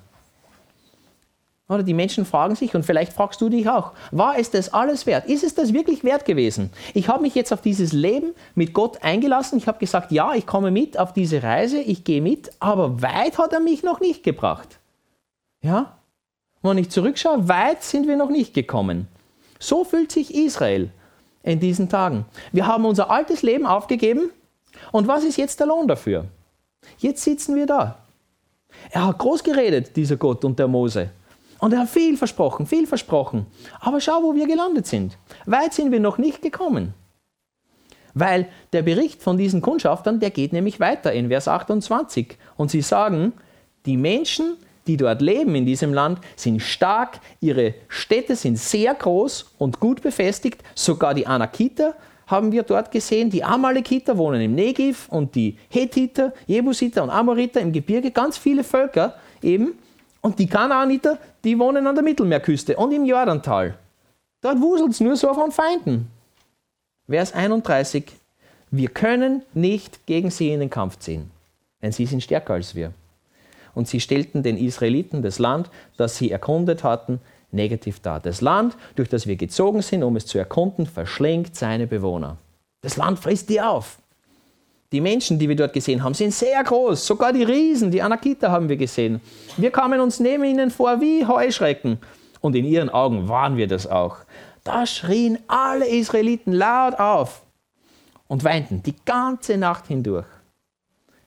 Oder 1.71 1.83
die 1.83 1.93
Menschen 1.93 2.25
fragen 2.25 2.55
sich, 2.55 2.75
und 2.75 2.83
vielleicht 2.83 3.13
fragst 3.13 3.39
du 3.39 3.47
dich 3.47 3.69
auch, 3.69 3.93
war 4.11 4.37
es 4.37 4.51
das 4.51 4.73
alles 4.73 5.05
wert? 5.05 5.27
Ist 5.27 5.45
es 5.45 5.55
das 5.55 5.71
wirklich 5.71 6.03
wert 6.03 6.25
gewesen? 6.25 6.69
Ich 6.93 7.07
habe 7.07 7.21
mich 7.21 7.33
jetzt 7.33 7.53
auf 7.53 7.61
dieses 7.61 7.93
Leben 7.93 8.33
mit 8.55 8.73
Gott 8.73 9.01
eingelassen. 9.03 9.57
Ich 9.57 9.67
habe 9.67 9.79
gesagt, 9.79 10.11
ja, 10.11 10.33
ich 10.33 10.45
komme 10.45 10.69
mit 10.69 10.99
auf 10.99 11.13
diese 11.13 11.41
Reise, 11.41 11.79
ich 11.79 12.03
gehe 12.03 12.21
mit, 12.21 12.51
aber 12.59 13.01
weit 13.01 13.37
hat 13.37 13.53
er 13.53 13.61
mich 13.61 13.83
noch 13.83 14.01
nicht 14.01 14.21
gebracht. 14.21 14.79
Ja? 15.61 15.97
Wenn 16.61 16.77
ich 16.77 16.89
zurückschaue, 16.89 17.47
weit 17.47 17.83
sind 17.83 18.05
wir 18.05 18.17
noch 18.17 18.29
nicht 18.29 18.53
gekommen. 18.53 19.07
So 19.57 19.85
fühlt 19.85 20.11
sich 20.11 20.35
Israel 20.35 20.91
in 21.41 21.61
diesen 21.61 21.87
Tagen. 21.87 22.25
Wir 22.51 22.67
haben 22.67 22.83
unser 22.83 23.09
altes 23.09 23.43
Leben 23.43 23.65
aufgegeben 23.65 24.29
und 24.91 25.07
was 25.07 25.23
ist 25.23 25.37
jetzt 25.37 25.61
der 25.61 25.67
Lohn 25.67 25.87
dafür? 25.87 26.25
Jetzt 26.97 27.23
sitzen 27.23 27.55
wir 27.55 27.65
da. 27.65 27.97
Er 28.89 29.07
hat 29.07 29.19
groß 29.19 29.43
geredet, 29.43 29.95
dieser 29.95 30.17
Gott 30.17 30.43
und 30.45 30.57
der 30.59 30.67
Mose. 30.67 31.09
Und 31.59 31.73
er 31.73 31.81
hat 31.81 31.89
viel 31.89 32.17
versprochen, 32.17 32.65
viel 32.65 32.87
versprochen. 32.87 33.45
Aber 33.79 34.01
schau, 34.01 34.23
wo 34.23 34.33
wir 34.33 34.47
gelandet 34.47 34.87
sind. 34.87 35.17
Weit 35.45 35.73
sind 35.73 35.91
wir 35.91 35.99
noch 35.99 36.17
nicht 36.17 36.41
gekommen. 36.41 36.93
Weil 38.13 38.47
der 38.73 38.81
Bericht 38.81 39.21
von 39.21 39.37
diesen 39.37 39.61
Kundschaftern, 39.61 40.19
der 40.19 40.31
geht 40.31 40.53
nämlich 40.53 40.79
weiter 40.79 41.13
in 41.13 41.29
Vers 41.29 41.47
28. 41.47 42.37
Und 42.57 42.71
sie 42.71 42.81
sagen, 42.81 43.33
die 43.85 43.95
Menschen, 43.95 44.57
die 44.87 44.97
dort 44.97 45.21
leben 45.21 45.55
in 45.55 45.65
diesem 45.65 45.93
Land, 45.93 46.19
sind 46.35 46.61
stark, 46.61 47.19
ihre 47.39 47.75
Städte 47.87 48.35
sind 48.35 48.57
sehr 48.57 48.93
groß 48.95 49.53
und 49.59 49.79
gut 49.79 50.01
befestigt. 50.01 50.63
Sogar 50.75 51.13
die 51.13 51.27
Anakiter 51.27 51.95
haben 52.31 52.51
wir 52.51 52.63
dort 52.63 52.91
gesehen. 52.91 53.29
Die 53.29 53.43
Amalekiter 53.43 54.17
wohnen 54.17 54.41
im 54.41 54.55
Negev 54.55 55.07
und 55.09 55.35
die 55.35 55.57
Hethiter, 55.69 56.33
Jebusiter 56.47 57.03
und 57.03 57.09
Amoriter 57.09 57.61
im 57.61 57.71
Gebirge. 57.71 58.11
Ganz 58.11 58.37
viele 58.37 58.63
Völker 58.63 59.15
eben. 59.41 59.73
Und 60.21 60.39
die 60.39 60.47
Kanaaniter, 60.47 61.17
die 61.43 61.57
wohnen 61.59 61.85
an 61.85 61.95
der 61.95 62.03
Mittelmeerküste 62.03 62.77
und 62.77 62.91
im 62.91 63.05
Jordantal. 63.05 63.75
Dort 64.41 64.59
wuselt 64.61 64.91
es 64.91 64.99
nur 64.99 65.15
so 65.15 65.33
von 65.33 65.51
Feinden. 65.51 66.07
Vers 67.07 67.33
31. 67.33 68.05
Wir 68.71 68.89
können 68.89 69.43
nicht 69.53 70.05
gegen 70.05 70.31
sie 70.31 70.49
in 70.49 70.61
den 70.61 70.69
Kampf 70.69 70.97
ziehen, 70.99 71.29
denn 71.81 71.91
sie 71.91 72.05
sind 72.05 72.23
stärker 72.23 72.53
als 72.53 72.73
wir. 72.73 72.93
Und 73.73 73.87
sie 73.87 73.99
stellten 73.99 74.43
den 74.43 74.57
Israeliten 74.57 75.21
das 75.21 75.39
Land, 75.39 75.69
das 75.97 76.17
sie 76.17 76.31
erkundet 76.31 76.83
hatten, 76.83 77.19
negativ 77.53 77.99
dar. 77.99 78.19
Das 78.19 78.41
Land, 78.41 78.75
durch 78.95 79.09
das 79.09 79.27
wir 79.27 79.35
gezogen 79.35 79.81
sind, 79.81 80.03
um 80.03 80.15
es 80.15 80.25
zu 80.25 80.37
erkunden, 80.37 80.85
verschlingt 80.85 81.55
seine 81.55 81.87
Bewohner. 81.87 82.37
Das 82.81 82.97
Land 82.97 83.19
frisst 83.19 83.49
die 83.49 83.61
auf. 83.61 83.97
Die 84.91 85.01
Menschen, 85.01 85.39
die 85.39 85.47
wir 85.47 85.55
dort 85.55 85.73
gesehen 85.73 86.03
haben, 86.03 86.13
sind 86.13 86.33
sehr 86.33 86.61
groß. 86.63 87.05
Sogar 87.05 87.31
die 87.31 87.43
Riesen, 87.43 87.91
die 87.91 88.01
Anakita 88.01 88.51
haben 88.51 88.67
wir 88.67 88.75
gesehen. 88.75 89.21
Wir 89.55 89.71
kamen 89.71 90.01
uns 90.01 90.19
neben 90.19 90.43
ihnen 90.43 90.69
vor 90.69 90.99
wie 90.99 91.25
Heuschrecken. 91.25 91.99
Und 92.41 92.55
in 92.55 92.65
ihren 92.65 92.89
Augen 92.89 93.29
waren 93.29 93.55
wir 93.55 93.67
das 93.67 93.87
auch. 93.87 94.17
Da 94.63 94.85
schrien 94.85 95.39
alle 95.47 95.87
Israeliten 95.87 96.51
laut 96.51 96.99
auf 96.99 97.43
und 98.27 98.43
weinten 98.43 98.83
die 98.83 98.95
ganze 99.05 99.57
Nacht 99.57 99.87
hindurch. 99.87 100.25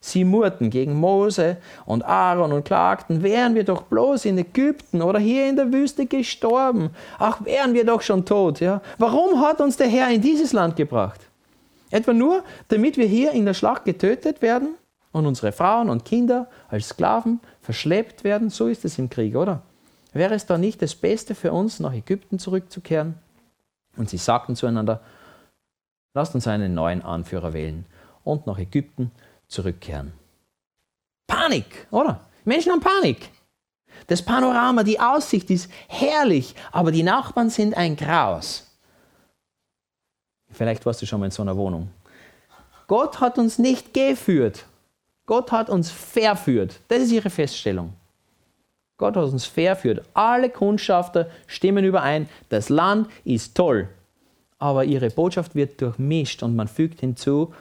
Sie 0.06 0.22
murrten 0.22 0.68
gegen 0.68 1.00
Mose 1.00 1.56
und 1.86 2.04
Aaron 2.04 2.52
und 2.52 2.66
klagten, 2.66 3.22
wären 3.22 3.54
wir 3.54 3.64
doch 3.64 3.84
bloß 3.84 4.26
in 4.26 4.36
Ägypten 4.36 5.00
oder 5.00 5.18
hier 5.18 5.48
in 5.48 5.56
der 5.56 5.72
Wüste 5.72 6.04
gestorben. 6.04 6.90
Ach, 7.18 7.42
wären 7.42 7.72
wir 7.72 7.86
doch 7.86 8.02
schon 8.02 8.26
tot. 8.26 8.60
Ja? 8.60 8.82
Warum 8.98 9.40
hat 9.40 9.62
uns 9.62 9.78
der 9.78 9.88
Herr 9.88 10.10
in 10.10 10.20
dieses 10.20 10.52
Land 10.52 10.76
gebracht? 10.76 11.22
Etwa 11.90 12.12
nur, 12.12 12.44
damit 12.68 12.98
wir 12.98 13.06
hier 13.06 13.32
in 13.32 13.46
der 13.46 13.54
Schlacht 13.54 13.86
getötet 13.86 14.42
werden 14.42 14.74
und 15.12 15.24
unsere 15.24 15.52
Frauen 15.52 15.88
und 15.88 16.04
Kinder 16.04 16.48
als 16.68 16.90
Sklaven 16.90 17.40
verschleppt 17.62 18.24
werden? 18.24 18.50
So 18.50 18.66
ist 18.66 18.84
es 18.84 18.98
im 18.98 19.08
Krieg, 19.08 19.34
oder? 19.34 19.62
Wäre 20.12 20.34
es 20.34 20.44
da 20.44 20.58
nicht 20.58 20.82
das 20.82 20.94
Beste 20.94 21.34
für 21.34 21.52
uns, 21.52 21.80
nach 21.80 21.94
Ägypten 21.94 22.38
zurückzukehren? 22.38 23.14
Und 23.96 24.10
sie 24.10 24.18
sagten 24.18 24.54
zueinander, 24.54 25.00
lasst 26.12 26.34
uns 26.34 26.46
einen 26.46 26.74
neuen 26.74 27.00
Anführer 27.00 27.54
wählen 27.54 27.86
und 28.22 28.46
nach 28.46 28.58
Ägypten 28.58 29.10
zurückkehren. 29.48 30.12
Panik, 31.26 31.86
oder? 31.90 32.20
Menschen 32.44 32.72
haben 32.72 32.80
Panik. 32.80 33.30
Das 34.06 34.22
Panorama, 34.22 34.82
die 34.82 35.00
Aussicht 35.00 35.50
ist 35.50 35.70
herrlich, 35.88 36.54
aber 36.72 36.92
die 36.92 37.02
Nachbarn 37.02 37.50
sind 37.50 37.76
ein 37.76 37.96
Graus. 37.96 38.70
Vielleicht 40.50 40.84
warst 40.86 41.02
du 41.02 41.06
schon 41.06 41.20
mal 41.20 41.26
in 41.26 41.32
so 41.32 41.42
einer 41.42 41.56
Wohnung. 41.56 41.88
Gott 42.86 43.20
hat 43.20 43.38
uns 43.38 43.58
nicht 43.58 43.94
geführt. 43.94 44.66
Gott 45.26 45.52
hat 45.52 45.70
uns 45.70 45.90
verführt. 45.90 46.80
Das 46.88 47.02
ist 47.02 47.12
ihre 47.12 47.30
Feststellung. 47.30 47.94
Gott 48.98 49.16
hat 49.16 49.24
uns 49.24 49.46
verführt. 49.46 50.04
Alle 50.12 50.50
Kundschafter 50.50 51.28
stimmen 51.46 51.84
überein. 51.84 52.28
Das 52.50 52.68
Land 52.68 53.08
ist 53.24 53.56
toll. 53.56 53.88
Aber 54.58 54.84
ihre 54.84 55.10
Botschaft 55.10 55.54
wird 55.54 55.80
durchmischt 55.80 56.42
und 56.42 56.54
man 56.54 56.68
fügt 56.68 57.00
hinzu, 57.00 57.52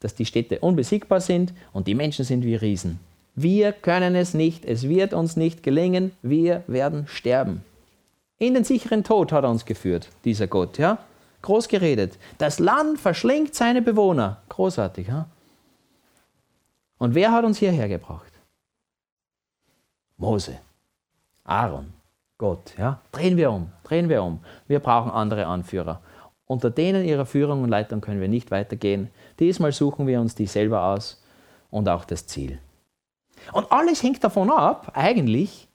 dass 0.00 0.14
die 0.14 0.26
Städte 0.26 0.60
unbesiegbar 0.60 1.20
sind 1.20 1.52
und 1.72 1.86
die 1.86 1.94
Menschen 1.94 2.24
sind 2.24 2.44
wie 2.44 2.54
Riesen. 2.54 3.00
Wir 3.34 3.72
können 3.72 4.14
es 4.14 4.34
nicht, 4.34 4.64
es 4.64 4.88
wird 4.88 5.12
uns 5.12 5.36
nicht 5.36 5.62
gelingen, 5.62 6.12
wir 6.22 6.62
werden 6.66 7.06
sterben. 7.06 7.62
In 8.38 8.54
den 8.54 8.64
sicheren 8.64 9.04
Tod 9.04 9.32
hat 9.32 9.44
er 9.44 9.50
uns 9.50 9.64
geführt, 9.64 10.08
dieser 10.24 10.46
Gott, 10.46 10.78
ja? 10.78 10.98
Groß 11.42 11.68
geredet. 11.68 12.18
Das 12.38 12.58
Land 12.58 12.98
verschlingt 12.98 13.54
seine 13.54 13.82
Bewohner. 13.82 14.42
Großartig, 14.48 15.08
ja? 15.08 15.28
Und 16.98 17.14
wer 17.14 17.32
hat 17.32 17.44
uns 17.44 17.58
hierher 17.58 17.88
gebracht? 17.88 18.32
Mose, 20.16 20.58
Aaron, 21.44 21.92
Gott, 22.38 22.74
ja? 22.78 23.00
Drehen 23.12 23.36
wir 23.36 23.50
um, 23.50 23.70
drehen 23.84 24.08
wir 24.08 24.22
um. 24.22 24.40
Wir 24.66 24.80
brauchen 24.80 25.10
andere 25.10 25.46
Anführer. 25.46 26.00
Unter 26.46 26.70
denen 26.70 27.04
ihrer 27.04 27.26
Führung 27.26 27.62
und 27.62 27.68
Leitung 27.68 28.00
können 28.00 28.20
wir 28.20 28.28
nicht 28.28 28.50
weitergehen. 28.50 29.08
Diesmal 29.40 29.72
suchen 29.72 30.06
wir 30.06 30.20
uns 30.20 30.34
die 30.34 30.46
selber 30.46 30.84
aus 30.84 31.22
und 31.70 31.88
auch 31.88 32.04
das 32.04 32.26
Ziel. 32.26 32.58
Und 33.52 33.70
alles 33.70 34.02
hängt 34.02 34.22
davon 34.22 34.50
ab, 34.50 34.92
eigentlich, 34.94 35.68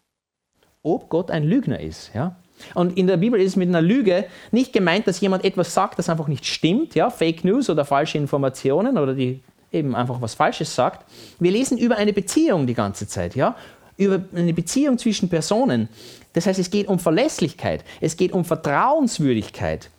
ob 0.81 1.09
Gott 1.09 1.29
ein 1.29 1.43
Lügner 1.43 1.79
ist. 1.79 2.11
Ja? 2.13 2.35
Und 2.73 2.97
in 2.97 3.07
der 3.07 3.17
Bibel 3.17 3.39
ist 3.39 3.55
mit 3.55 3.69
einer 3.69 3.81
Lüge 3.81 4.25
nicht 4.51 4.73
gemeint, 4.73 5.07
dass 5.07 5.19
jemand 5.19 5.43
etwas 5.43 5.73
sagt, 5.73 5.99
das 5.99 6.09
einfach 6.09 6.27
nicht 6.27 6.45
stimmt, 6.45 6.95
ja? 6.95 7.09
Fake 7.09 7.43
News 7.43 7.69
oder 7.69 7.85
falsche 7.85 8.17
Informationen 8.17 8.97
oder 8.97 9.13
die 9.13 9.41
eben 9.71 9.95
einfach 9.95 10.21
was 10.21 10.35
Falsches 10.35 10.73
sagt. 10.73 11.05
Wir 11.39 11.51
lesen 11.51 11.77
über 11.77 11.97
eine 11.97 12.13
Beziehung 12.13 12.67
die 12.67 12.73
ganze 12.73 13.07
Zeit, 13.07 13.35
ja? 13.35 13.55
über 13.97 14.21
eine 14.35 14.53
Beziehung 14.53 14.97
zwischen 14.97 15.29
Personen. 15.29 15.89
Das 16.33 16.45
heißt, 16.45 16.59
es 16.59 16.71
geht 16.71 16.87
um 16.87 16.99
Verlässlichkeit, 16.99 17.83
es 17.99 18.17
geht 18.17 18.31
um 18.31 18.45
Vertrauenswürdigkeit. 18.45 19.89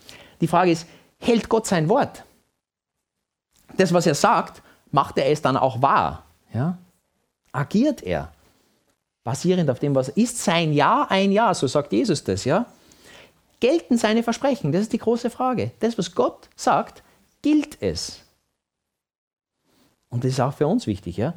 Die 0.43 0.49
Frage 0.49 0.73
ist, 0.73 0.87
hält 1.21 1.49
Gott 1.49 1.69
sein 1.69 1.89
Wort? 1.89 2.25
Das, 3.77 3.95
was 3.95 4.07
er 4.07 4.17
sagt, 4.17 4.61
macht 4.91 5.17
er 5.17 5.31
es 5.31 5.41
dann 5.41 5.57
auch 5.57 5.81
wahr? 5.81 6.25
Ja? 6.53 6.77
Agiert 7.53 8.03
er? 8.03 8.33
Basierend 9.23 9.71
auf 9.71 9.79
dem, 9.79 9.95
was 9.95 10.09
ist 10.09 10.43
sein 10.43 10.73
Ja 10.73 11.07
ein 11.09 11.31
Ja, 11.31 11.55
so 11.55 11.69
sagt 11.69 11.93
Jesus 11.93 12.25
das, 12.25 12.45
ja? 12.45 12.67
Gelten 13.61 13.97
seine 13.97 14.25
Versprechen? 14.25 14.73
Das 14.73 14.83
ist 14.83 14.93
die 14.93 14.99
große 14.99 15.31
Frage. 15.31 15.71
Das, 15.79 15.97
was 15.97 16.13
Gott 16.13 16.49
sagt, 16.57 17.05
gilt 17.41 17.81
es. 17.81 18.23
Und 20.09 20.25
das 20.25 20.33
ist 20.33 20.41
auch 20.41 20.55
für 20.55 20.67
uns 20.67 20.89
wichtig, 20.89 21.19
ja? 21.19 21.35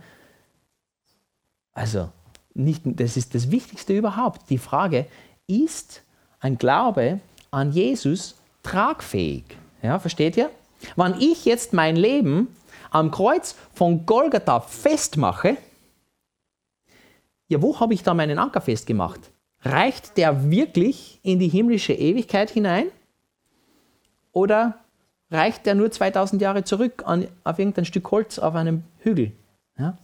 Also, 1.74 2.10
nicht, 2.56 2.82
das 2.86 3.18
ist 3.18 3.36
das 3.36 3.52
Wichtigste 3.52 3.96
überhaupt. 3.96 4.50
Die 4.50 4.58
Frage, 4.58 5.06
ist 5.46 6.02
ein 6.40 6.58
Glaube 6.58 7.20
an 7.52 7.72
Jesus 7.72 8.36
tragfähig. 8.66 9.44
Ja, 9.82 10.00
versteht 10.00 10.36
ihr? 10.36 10.50
Wenn 10.96 11.16
ich 11.20 11.46
jetzt 11.46 11.74
mein 11.74 11.96
Leben 11.96 12.56
am 12.90 13.12
Kreuz 13.12 13.56
von 13.74 14.06
Golgatha 14.06 14.60
festmache, 14.60 15.58
ja, 17.48 17.62
wo 17.62 17.80
habe 17.80 17.94
ich 17.94 18.02
da 18.04 18.14
meinen 18.14 18.40
Anker 18.40 18.62
festgemacht? 18.62 19.32
Reicht 19.62 20.18
der 20.18 20.50
wirklich 20.50 21.20
in 21.22 21.40
die 21.40 21.48
himmlische 21.48 21.94
Ewigkeit 21.94 22.50
hinein? 22.50 22.88
Oder 24.32 24.80
reicht 25.30 25.66
der 25.66 25.76
nur 25.76 25.92
2000 25.92 26.42
Jahre 26.42 26.64
zurück 26.64 27.04
an, 27.06 27.28
auf 27.44 27.60
irgendein 27.60 27.86
Stück 27.86 28.10
Holz 28.12 28.40
auf 28.40 28.56
einem 28.56 28.84
Hügel? 29.00 29.32
Ja? 29.78 29.98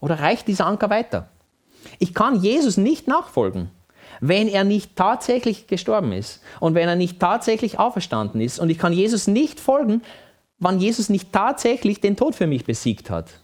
Oder 0.00 0.20
reicht 0.20 0.46
dieser 0.46 0.66
Anker 0.66 0.90
weiter? 0.90 1.28
Ich 1.98 2.14
kann 2.14 2.40
Jesus 2.40 2.76
nicht 2.76 3.08
nachfolgen 3.08 3.70
wenn 4.20 4.48
er 4.48 4.64
nicht 4.64 4.96
tatsächlich 4.96 5.66
gestorben 5.66 6.12
ist 6.12 6.40
und 6.58 6.74
wenn 6.74 6.88
er 6.88 6.96
nicht 6.96 7.20
tatsächlich 7.20 7.78
auferstanden 7.78 8.40
ist. 8.40 8.58
Und 8.58 8.70
ich 8.70 8.78
kann 8.78 8.92
Jesus 8.92 9.26
nicht 9.26 9.60
folgen, 9.60 10.02
wann 10.58 10.80
Jesus 10.80 11.08
nicht 11.08 11.32
tatsächlich 11.32 12.00
den 12.00 12.16
Tod 12.16 12.34
für 12.34 12.46
mich 12.46 12.64
besiegt 12.64 13.10
hat. 13.10 13.40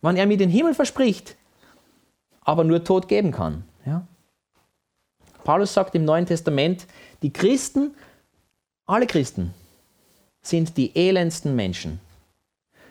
Wann 0.00 0.16
er 0.16 0.26
mir 0.26 0.36
den 0.36 0.50
Himmel 0.50 0.74
verspricht, 0.74 1.36
aber 2.42 2.64
nur 2.64 2.84
Tod 2.84 3.08
geben 3.08 3.32
kann. 3.32 3.64
Ja? 3.84 4.06
Paulus 5.44 5.74
sagt 5.74 5.94
im 5.94 6.04
Neuen 6.04 6.26
Testament, 6.26 6.86
die 7.22 7.32
Christen, 7.32 7.94
alle 8.86 9.06
Christen, 9.06 9.54
sind 10.40 10.76
die 10.76 10.94
elendsten 10.96 11.54
Menschen 11.54 12.00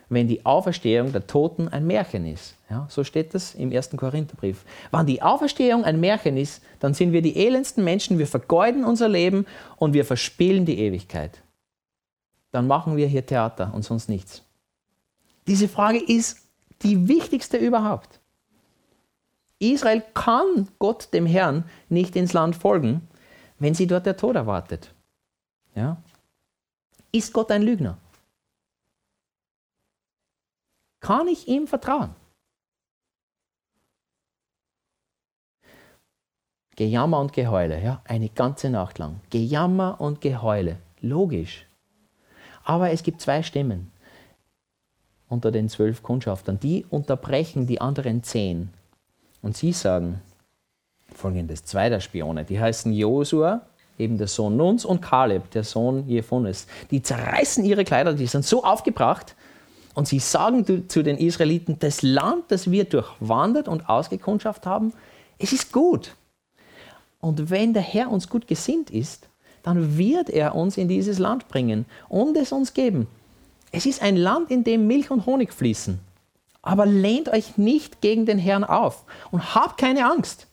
wenn 0.10 0.28
die 0.28 0.46
Auferstehung 0.46 1.12
der 1.12 1.28
Toten 1.28 1.68
ein 1.68 1.86
Märchen 1.86 2.26
ist. 2.26 2.56
Ja, 2.70 2.88
so 2.90 3.04
steht 3.04 3.34
das 3.34 3.56
im 3.56 3.72
ersten 3.72 3.98
Korintherbrief. 3.98 4.64
Wenn 4.92 5.06
die 5.06 5.22
Auferstehung 5.22 5.84
ein 5.84 6.00
Märchen 6.00 6.38
ist, 6.38 6.62
dann 6.80 6.94
sind 6.94 7.12
wir 7.12 7.22
die 7.22 7.36
elendsten 7.36 7.84
Menschen, 7.84 8.18
wir 8.18 8.28
vergeuden 8.28 8.86
unser 8.86 9.10
Leben 9.10 9.46
und 9.78 9.94
wir 9.94 10.06
verspielen 10.06 10.66
die 10.66 10.80
Ewigkeit. 10.80 11.42
Dann 12.52 12.68
machen 12.68 12.96
wir 12.96 13.08
hier 13.08 13.26
Theater 13.26 13.72
und 13.74 13.84
sonst 13.84 14.10
nichts. 14.10 14.44
Diese 15.48 15.68
Frage 15.68 16.00
ist 16.00 16.40
die 16.84 17.08
wichtigste 17.08 17.58
überhaupt. 17.58 18.20
Israel 19.60 20.04
kann 20.14 20.68
Gott, 20.80 21.14
dem 21.14 21.26
Herrn, 21.26 21.64
nicht 21.90 22.16
ins 22.16 22.34
Land 22.34 22.56
folgen, 22.56 23.08
wenn 23.60 23.74
sie 23.74 23.88
dort 23.88 24.06
der 24.06 24.18
Tod 24.18 24.36
erwartet. 24.36 24.94
Ja? 25.76 25.98
Ist 27.12 27.34
Gott 27.34 27.52
ein 27.52 27.64
Lügner? 27.64 27.98
Kann 31.00 31.28
ich 31.28 31.48
ihm 31.48 31.68
vertrauen? 31.68 32.16
Gejammer 36.76 37.20
und 37.20 37.34
Geheule, 37.34 37.82
ja, 37.82 38.02
eine 38.06 38.30
ganze 38.30 38.70
Nacht 38.70 39.00
lang. 39.00 39.20
Gejammer 39.32 40.00
und 40.00 40.22
Geheule, 40.22 40.78
logisch. 41.02 41.66
Aber 42.64 42.92
es 42.92 43.02
gibt 43.02 43.22
zwei 43.22 43.42
Stimmen 43.42 43.92
unter 45.28 45.52
den 45.52 45.70
zwölf 45.70 46.04
Kundschaftern, 46.04 46.60
die 46.60 46.86
unterbrechen 46.90 47.68
die 47.68 47.82
anderen 47.82 48.24
zehn. 48.24 48.70
Und 49.42 49.58
sie 49.58 49.74
sagen 49.74 50.22
folgendes, 51.14 51.64
zwei 51.66 51.90
der 51.90 52.00
Spione, 52.00 52.46
die 52.46 52.60
heißen 52.60 52.94
Josua, 52.94 53.62
eben 53.98 54.18
der 54.18 54.28
Sohn 54.28 54.56
Nuns, 54.56 54.86
und 54.86 55.02
Kaleb, 55.02 55.50
der 55.52 55.64
Sohn 55.64 56.08
Jephunes. 56.08 56.68
Die 56.92 57.02
zerreißen 57.02 57.66
ihre 57.66 57.84
Kleider, 57.84 58.14
die 58.14 58.28
sind 58.28 58.46
so 58.46 58.64
aufgebracht, 58.64 59.36
und 59.98 60.08
sie 60.08 60.20
sagen 60.20 60.88
zu 60.88 61.02
den 61.02 61.18
Israeliten, 61.18 61.80
das 61.80 62.04
Land, 62.04 62.44
das 62.50 62.70
wir 62.70 62.84
durchwandert 62.84 63.68
und 63.68 63.90
ausgekundschaft 63.90 64.68
haben, 64.68 64.94
es 65.40 65.54
ist 65.54 65.74
gut. 65.74 66.16
Und 67.20 67.50
wenn 67.50 67.74
der 67.74 67.82
Herr 67.82 68.12
uns 68.12 68.30
gut 68.30 68.46
gesinnt 68.46 68.92
ist, 68.92 69.28
dann 69.64 69.98
wird 69.98 70.30
er 70.30 70.54
uns 70.54 70.78
in 70.78 70.88
dieses 70.88 71.18
Land 71.18 71.48
bringen 71.48 71.88
und 72.10 72.38
es 72.38 72.52
uns 72.52 72.76
geben. 72.76 73.08
Es 73.72 73.88
ist 73.88 74.04
ein 74.04 74.18
Land, 74.18 74.52
in 74.52 74.64
dem 74.64 74.86
Milch 74.86 75.10
und 75.10 75.26
Honig 75.26 75.52
fließen. 75.52 76.00
Aber 76.62 76.86
lehnt 76.86 77.30
euch 77.30 77.58
nicht 77.58 78.00
gegen 78.00 78.28
den 78.28 78.38
Herrn 78.38 78.66
auf 78.66 79.04
und 79.32 79.56
habt 79.56 79.80
keine 79.80 80.06
Angst 80.06 80.46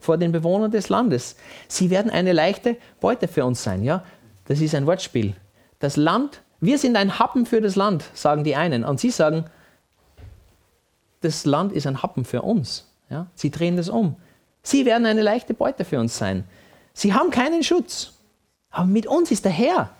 vor 0.00 0.18
den 0.18 0.32
Bewohnern 0.32 0.70
des 0.70 0.90
Landes. 0.90 1.36
Sie 1.66 1.88
werden 1.88 2.10
eine 2.10 2.34
leichte 2.34 2.76
Beute 3.00 3.26
für 3.26 3.46
uns 3.46 3.62
sein. 3.62 3.84
Ja, 3.84 4.04
das 4.48 4.60
ist 4.60 4.74
ein 4.74 4.86
Wortspiel. 4.86 5.34
Das 5.78 5.96
Land, 5.96 6.42
wir 6.62 6.78
sind 6.78 6.96
ein 6.96 7.18
Happen 7.18 7.44
für 7.44 7.60
das 7.60 7.74
Land, 7.74 8.04
sagen 8.14 8.44
die 8.44 8.54
einen. 8.54 8.84
Und 8.84 9.00
sie 9.00 9.10
sagen, 9.10 9.46
das 11.20 11.44
Land 11.44 11.72
ist 11.72 11.88
ein 11.88 12.02
Happen 12.02 12.24
für 12.24 12.42
uns. 12.42 12.88
Ja, 13.10 13.26
sie 13.34 13.50
drehen 13.50 13.76
das 13.76 13.88
um. 13.88 14.14
Sie 14.62 14.86
werden 14.86 15.04
eine 15.04 15.22
leichte 15.22 15.54
Beute 15.54 15.84
für 15.84 15.98
uns 15.98 16.16
sein. 16.16 16.44
Sie 16.94 17.12
haben 17.12 17.30
keinen 17.30 17.64
Schutz. 17.64 18.12
Aber 18.70 18.86
mit 18.86 19.08
uns 19.08 19.32
ist 19.32 19.44
der 19.44 19.50
Herr. 19.50 19.90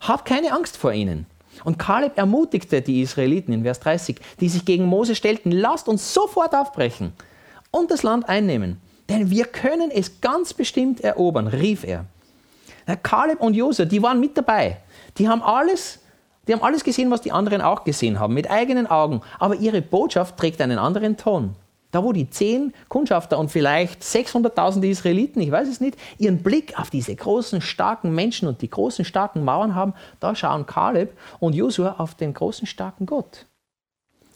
Habt 0.00 0.24
keine 0.24 0.52
Angst 0.52 0.78
vor 0.78 0.92
ihnen. 0.92 1.26
Und 1.62 1.78
Kaleb 1.78 2.16
ermutigte 2.16 2.80
die 2.80 3.02
Israeliten 3.02 3.52
in 3.52 3.62
Vers 3.62 3.80
30, 3.80 4.16
die 4.40 4.48
sich 4.48 4.64
gegen 4.64 4.86
Mose 4.86 5.14
stellten, 5.14 5.52
lasst 5.52 5.88
uns 5.88 6.14
sofort 6.14 6.54
aufbrechen 6.54 7.12
und 7.70 7.90
das 7.90 8.02
Land 8.02 8.28
einnehmen, 8.28 8.80
denn 9.08 9.30
wir 9.30 9.44
können 9.44 9.90
es 9.90 10.20
ganz 10.20 10.54
bestimmt 10.54 11.00
erobern, 11.00 11.46
rief 11.46 11.84
er. 11.84 12.06
Der 12.86 12.96
Kaleb 12.96 13.40
und 13.40 13.54
Josef, 13.54 13.88
die 13.88 14.02
waren 14.02 14.20
mit 14.20 14.36
dabei. 14.36 14.78
Die 15.18 15.28
haben 15.28 15.42
alles, 15.42 16.00
die 16.46 16.52
haben 16.52 16.62
alles 16.62 16.84
gesehen, 16.84 17.10
was 17.10 17.20
die 17.20 17.32
anderen 17.32 17.60
auch 17.60 17.84
gesehen 17.84 18.20
haben, 18.20 18.34
mit 18.34 18.50
eigenen 18.50 18.86
Augen. 18.86 19.22
Aber 19.38 19.56
ihre 19.56 19.82
Botschaft 19.82 20.36
trägt 20.36 20.60
einen 20.60 20.78
anderen 20.78 21.16
Ton. 21.16 21.56
Da, 21.92 22.04
wo 22.04 22.12
die 22.12 22.28
zehn 22.28 22.74
Kundschafter 22.88 23.38
und 23.38 23.50
vielleicht 23.50 24.02
600.000 24.02 24.82
Israeliten, 24.84 25.40
ich 25.40 25.50
weiß 25.50 25.68
es 25.68 25.80
nicht, 25.80 25.96
ihren 26.18 26.42
Blick 26.42 26.78
auf 26.78 26.90
diese 26.90 27.14
großen, 27.14 27.60
starken 27.60 28.14
Menschen 28.14 28.48
und 28.48 28.60
die 28.60 28.68
großen, 28.68 29.04
starken 29.04 29.44
Mauern 29.44 29.74
haben, 29.74 29.94
da 30.20 30.34
schauen 30.34 30.66
Kaleb 30.66 31.16
und 31.38 31.54
Josua 31.54 31.94
auf 31.98 32.14
den 32.14 32.34
großen, 32.34 32.66
starken 32.66 33.06
Gott. 33.06 33.46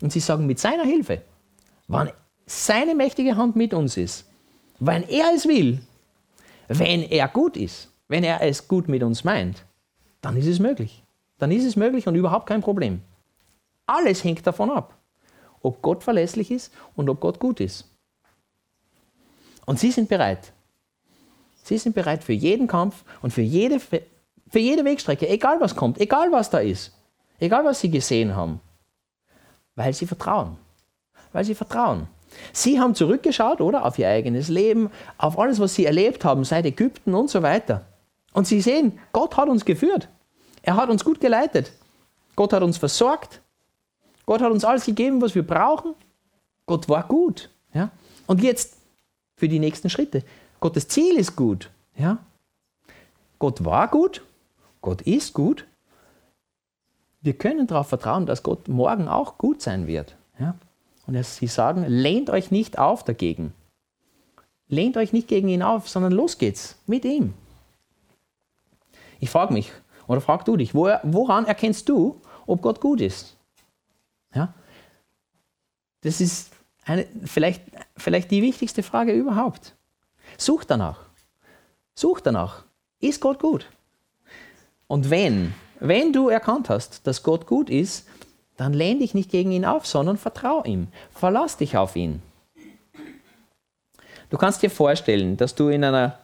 Und 0.00 0.12
sie 0.12 0.20
sagen, 0.20 0.46
mit 0.46 0.58
seiner 0.58 0.84
Hilfe, 0.84 1.22
wann 1.86 2.10
seine 2.46 2.94
mächtige 2.94 3.36
Hand 3.36 3.56
mit 3.56 3.74
uns 3.74 3.96
ist, 3.96 4.26
wenn 4.78 5.02
er 5.02 5.32
es 5.34 5.46
will, 5.46 5.82
wenn 6.68 7.02
er 7.02 7.28
gut 7.28 7.56
ist, 7.56 7.89
wenn 8.10 8.24
er 8.24 8.42
es 8.42 8.68
gut 8.68 8.88
mit 8.88 9.02
uns 9.02 9.24
meint, 9.24 9.64
dann 10.20 10.36
ist 10.36 10.46
es 10.46 10.58
möglich. 10.58 11.02
Dann 11.38 11.50
ist 11.50 11.64
es 11.64 11.76
möglich 11.76 12.06
und 12.06 12.14
überhaupt 12.14 12.46
kein 12.46 12.60
Problem. 12.60 13.00
Alles 13.86 14.22
hängt 14.22 14.46
davon 14.46 14.70
ab 14.70 15.00
ob 15.62 15.82
Gott 15.82 16.02
verlässlich 16.02 16.50
ist 16.50 16.72
und 16.96 17.08
ob 17.08 17.20
Gott 17.20 17.38
gut 17.38 17.60
ist. 17.60 17.84
Und 19.66 19.78
sie 19.78 19.90
sind 19.90 20.08
bereit. 20.08 20.52
Sie 21.62 21.78
sind 21.78 21.94
bereit 21.94 22.24
für 22.24 22.32
jeden 22.32 22.66
Kampf 22.66 23.04
und 23.22 23.32
für 23.32 23.42
jede, 23.42 23.78
für 23.78 24.58
jede 24.58 24.84
Wegstrecke, 24.84 25.28
egal 25.28 25.60
was 25.60 25.76
kommt, 25.76 26.00
egal 26.00 26.32
was 26.32 26.50
da 26.50 26.58
ist, 26.58 26.92
egal 27.38 27.64
was 27.64 27.80
sie 27.80 27.90
gesehen 27.90 28.34
haben, 28.34 28.60
weil 29.76 29.92
sie 29.92 30.06
vertrauen. 30.06 30.56
Weil 31.32 31.44
sie 31.44 31.54
vertrauen. 31.54 32.08
Sie 32.52 32.80
haben 32.80 32.94
zurückgeschaut, 32.94 33.60
oder? 33.60 33.84
Auf 33.84 33.98
ihr 33.98 34.08
eigenes 34.08 34.48
Leben, 34.48 34.90
auf 35.18 35.38
alles, 35.38 35.60
was 35.60 35.74
sie 35.74 35.84
erlebt 35.84 36.24
haben, 36.24 36.44
seit 36.44 36.64
Ägypten 36.64 37.14
und 37.14 37.28
so 37.28 37.42
weiter. 37.42 37.84
Und 38.32 38.46
sie 38.46 38.60
sehen, 38.60 38.98
Gott 39.12 39.36
hat 39.36 39.48
uns 39.48 39.64
geführt. 39.64 40.08
Er 40.62 40.76
hat 40.76 40.90
uns 40.90 41.04
gut 41.04 41.20
geleitet. 41.20 41.72
Gott 42.36 42.52
hat 42.52 42.62
uns 42.62 42.78
versorgt. 42.78 43.40
Gott 44.26 44.40
hat 44.40 44.52
uns 44.52 44.64
alles 44.64 44.84
gegeben, 44.84 45.20
was 45.20 45.34
wir 45.34 45.46
brauchen. 45.46 45.94
Gott 46.66 46.88
war 46.88 47.04
gut. 47.04 47.50
Ja? 47.74 47.90
Und 48.26 48.42
jetzt 48.42 48.76
für 49.36 49.48
die 49.48 49.58
nächsten 49.58 49.90
Schritte. 49.90 50.22
Gottes 50.60 50.88
Ziel 50.88 51.16
ist 51.16 51.34
gut. 51.34 51.70
Ja? 51.96 52.18
Gott 53.38 53.64
war 53.64 53.88
gut. 53.88 54.22
Gott 54.82 55.02
ist 55.02 55.34
gut. 55.34 55.66
Wir 57.22 57.34
können 57.34 57.66
darauf 57.66 57.88
vertrauen, 57.88 58.26
dass 58.26 58.42
Gott 58.42 58.68
morgen 58.68 59.08
auch 59.08 59.36
gut 59.36 59.60
sein 59.60 59.86
wird. 59.86 60.16
Ja? 60.38 60.54
Und 61.06 61.22
sie 61.24 61.48
sagen, 61.48 61.84
lehnt 61.86 62.30
euch 62.30 62.50
nicht 62.50 62.78
auf 62.78 63.02
dagegen. 63.02 63.52
Lehnt 64.68 64.96
euch 64.96 65.12
nicht 65.12 65.26
gegen 65.26 65.48
ihn 65.48 65.62
auf, 65.62 65.88
sondern 65.88 66.12
los 66.12 66.38
geht's 66.38 66.76
mit 66.86 67.04
ihm. 67.04 67.34
Ich 69.20 69.30
frage 69.30 69.52
mich, 69.52 69.70
oder 70.06 70.20
frag 70.20 70.44
du 70.44 70.56
dich, 70.56 70.74
woran 70.74 71.46
erkennst 71.46 71.88
du, 71.88 72.20
ob 72.46 72.62
Gott 72.62 72.80
gut 72.80 73.00
ist? 73.00 73.36
Ja? 74.34 74.52
Das 76.00 76.20
ist 76.20 76.50
eine, 76.84 77.06
vielleicht, 77.24 77.62
vielleicht 77.96 78.30
die 78.30 78.42
wichtigste 78.42 78.82
Frage 78.82 79.12
überhaupt. 79.12 79.76
Such 80.38 80.64
danach. 80.64 81.00
Such 81.94 82.20
danach. 82.20 82.64
Ist 83.00 83.20
Gott 83.20 83.38
gut? 83.38 83.66
Und 84.86 85.10
wenn, 85.10 85.54
wenn 85.78 86.12
du 86.12 86.28
erkannt 86.28 86.70
hast, 86.70 87.06
dass 87.06 87.22
Gott 87.22 87.46
gut 87.46 87.70
ist, 87.70 88.08
dann 88.56 88.72
lehn 88.72 88.98
dich 88.98 89.14
nicht 89.14 89.30
gegen 89.30 89.52
ihn 89.52 89.64
auf, 89.64 89.86
sondern 89.86 90.16
vertrau 90.16 90.64
ihm. 90.64 90.88
Verlass 91.12 91.56
dich 91.56 91.76
auf 91.76 91.96
ihn. 91.96 92.22
Du 94.28 94.38
kannst 94.38 94.62
dir 94.62 94.70
vorstellen, 94.70 95.36
dass 95.36 95.54
du 95.54 95.68
in 95.68 95.84
einer 95.84 96.18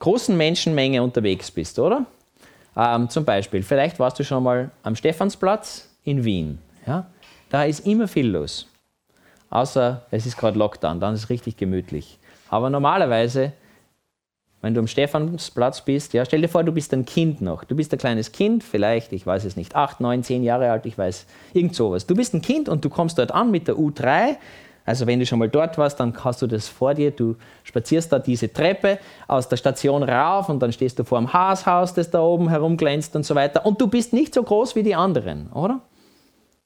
großen 0.00 0.36
Menschenmenge 0.36 1.02
unterwegs 1.02 1.50
bist, 1.50 1.78
oder? 1.78 2.06
Ähm, 2.76 3.08
zum 3.08 3.24
Beispiel, 3.24 3.62
vielleicht 3.62 3.98
warst 4.00 4.18
du 4.18 4.24
schon 4.24 4.42
mal 4.42 4.70
am 4.82 4.96
Stephansplatz 4.96 5.88
in 6.02 6.24
Wien. 6.24 6.58
Ja? 6.86 7.06
Da 7.48 7.64
ist 7.64 7.86
immer 7.86 8.08
viel 8.08 8.28
los. 8.28 8.66
Außer 9.50 10.06
es 10.10 10.26
ist 10.26 10.36
gerade 10.36 10.58
Lockdown, 10.58 11.00
dann 11.00 11.14
ist 11.14 11.24
es 11.24 11.30
richtig 11.30 11.56
gemütlich. 11.56 12.18
Aber 12.48 12.70
normalerweise, 12.70 13.52
wenn 14.62 14.74
du 14.74 14.80
am 14.80 14.86
Stephansplatz 14.86 15.84
bist, 15.84 16.12
ja, 16.12 16.24
stell 16.24 16.40
dir 16.40 16.48
vor, 16.48 16.62
du 16.64 16.72
bist 16.72 16.92
ein 16.92 17.04
Kind 17.04 17.40
noch. 17.40 17.64
Du 17.64 17.74
bist 17.74 17.92
ein 17.92 17.98
kleines 17.98 18.32
Kind, 18.32 18.62
vielleicht, 18.62 19.12
ich 19.12 19.26
weiß 19.26 19.44
es 19.44 19.56
nicht, 19.56 19.74
acht, 19.74 20.00
neun, 20.00 20.22
zehn 20.22 20.42
Jahre 20.44 20.70
alt, 20.70 20.86
ich 20.86 20.96
weiß, 20.96 21.26
irgend 21.52 21.74
sowas. 21.74 22.06
Du 22.06 22.14
bist 22.14 22.34
ein 22.34 22.42
Kind 22.42 22.68
und 22.68 22.84
du 22.84 22.90
kommst 22.90 23.18
dort 23.18 23.32
an 23.32 23.50
mit 23.50 23.68
der 23.68 23.76
U3. 23.76 24.36
Also 24.84 25.06
wenn 25.06 25.18
du 25.18 25.26
schon 25.26 25.38
mal 25.38 25.48
dort 25.48 25.78
warst, 25.78 26.00
dann 26.00 26.12
hast 26.24 26.42
du 26.42 26.46
das 26.46 26.68
vor 26.68 26.94
dir. 26.94 27.10
Du 27.10 27.36
spazierst 27.64 28.12
da 28.12 28.18
diese 28.18 28.52
Treppe 28.52 28.98
aus 29.28 29.48
der 29.48 29.56
Station 29.56 30.02
rauf 30.02 30.48
und 30.48 30.60
dann 30.60 30.72
stehst 30.72 30.98
du 30.98 31.04
vor 31.04 31.18
dem 31.18 31.32
Haashaus, 31.32 31.94
das 31.94 32.10
da 32.10 32.20
oben 32.20 32.48
herumglänzt 32.48 33.14
und 33.14 33.24
so 33.24 33.34
weiter. 33.34 33.66
Und 33.66 33.80
du 33.80 33.86
bist 33.86 34.12
nicht 34.12 34.34
so 34.34 34.42
groß 34.42 34.74
wie 34.76 34.82
die 34.82 34.94
anderen, 34.94 35.52
oder? 35.52 35.80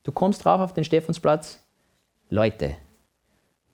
Du 0.04 0.12
kommst 0.12 0.44
drauf 0.44 0.60
auf 0.60 0.72
den 0.74 0.84
Stephansplatz, 0.84 1.62
Leute, 2.30 2.76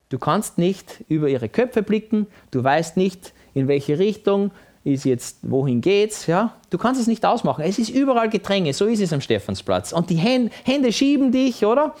du 0.09 0.19
kannst 0.19 0.57
nicht 0.57 1.03
über 1.07 1.29
ihre 1.29 1.49
Köpfe 1.49 1.83
blicken, 1.83 2.27
du 2.51 2.63
weißt 2.63 2.97
nicht, 2.97 3.33
in 3.53 3.67
welche 3.67 3.99
Richtung 3.99 4.51
ist 4.83 5.05
jetzt, 5.05 5.39
wohin 5.43 5.81
geht's, 5.81 6.25
ja? 6.27 6.55
Du 6.69 6.77
kannst 6.77 6.99
es 6.99 7.07
nicht 7.07 7.25
ausmachen. 7.25 7.63
Es 7.63 7.77
ist 7.77 7.89
überall 7.89 8.29
Gedränge, 8.29 8.73
so 8.73 8.85
ist 8.85 9.01
es 9.01 9.13
am 9.13 9.21
Stephansplatz. 9.21 9.93
Und 9.93 10.09
die 10.09 10.15
Hände 10.15 10.91
schieben 10.91 11.31
dich, 11.31 11.65
oder? 11.65 11.95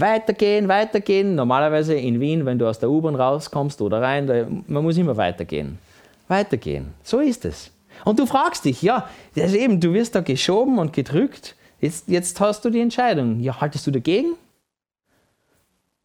Weitergehen, 0.00 0.68
weitergehen. 0.68 1.34
Normalerweise 1.34 1.94
in 1.94 2.20
Wien, 2.20 2.46
wenn 2.46 2.58
du 2.58 2.68
aus 2.68 2.78
der 2.78 2.90
U-Bahn 2.90 3.14
rauskommst 3.14 3.80
oder 3.82 4.00
rein, 4.00 4.64
man 4.66 4.82
muss 4.82 4.96
immer 4.96 5.16
weitergehen. 5.16 5.78
Weitergehen. 6.28 6.94
So 7.02 7.20
ist 7.20 7.44
es. 7.44 7.70
Und 8.04 8.18
du 8.18 8.26
fragst 8.26 8.64
dich, 8.64 8.82
ja, 8.82 9.08
das 9.34 9.52
eben, 9.52 9.80
du 9.80 9.92
wirst 9.92 10.14
da 10.14 10.20
geschoben 10.20 10.78
und 10.78 10.92
gedrückt 10.92 11.54
Jetzt, 11.80 12.08
jetzt 12.08 12.38
hast 12.40 12.64
du 12.64 12.70
die 12.70 12.80
Entscheidung. 12.80 13.40
Ja, 13.40 13.60
haltest 13.60 13.86
du 13.86 13.90
dagegen? 13.90 14.36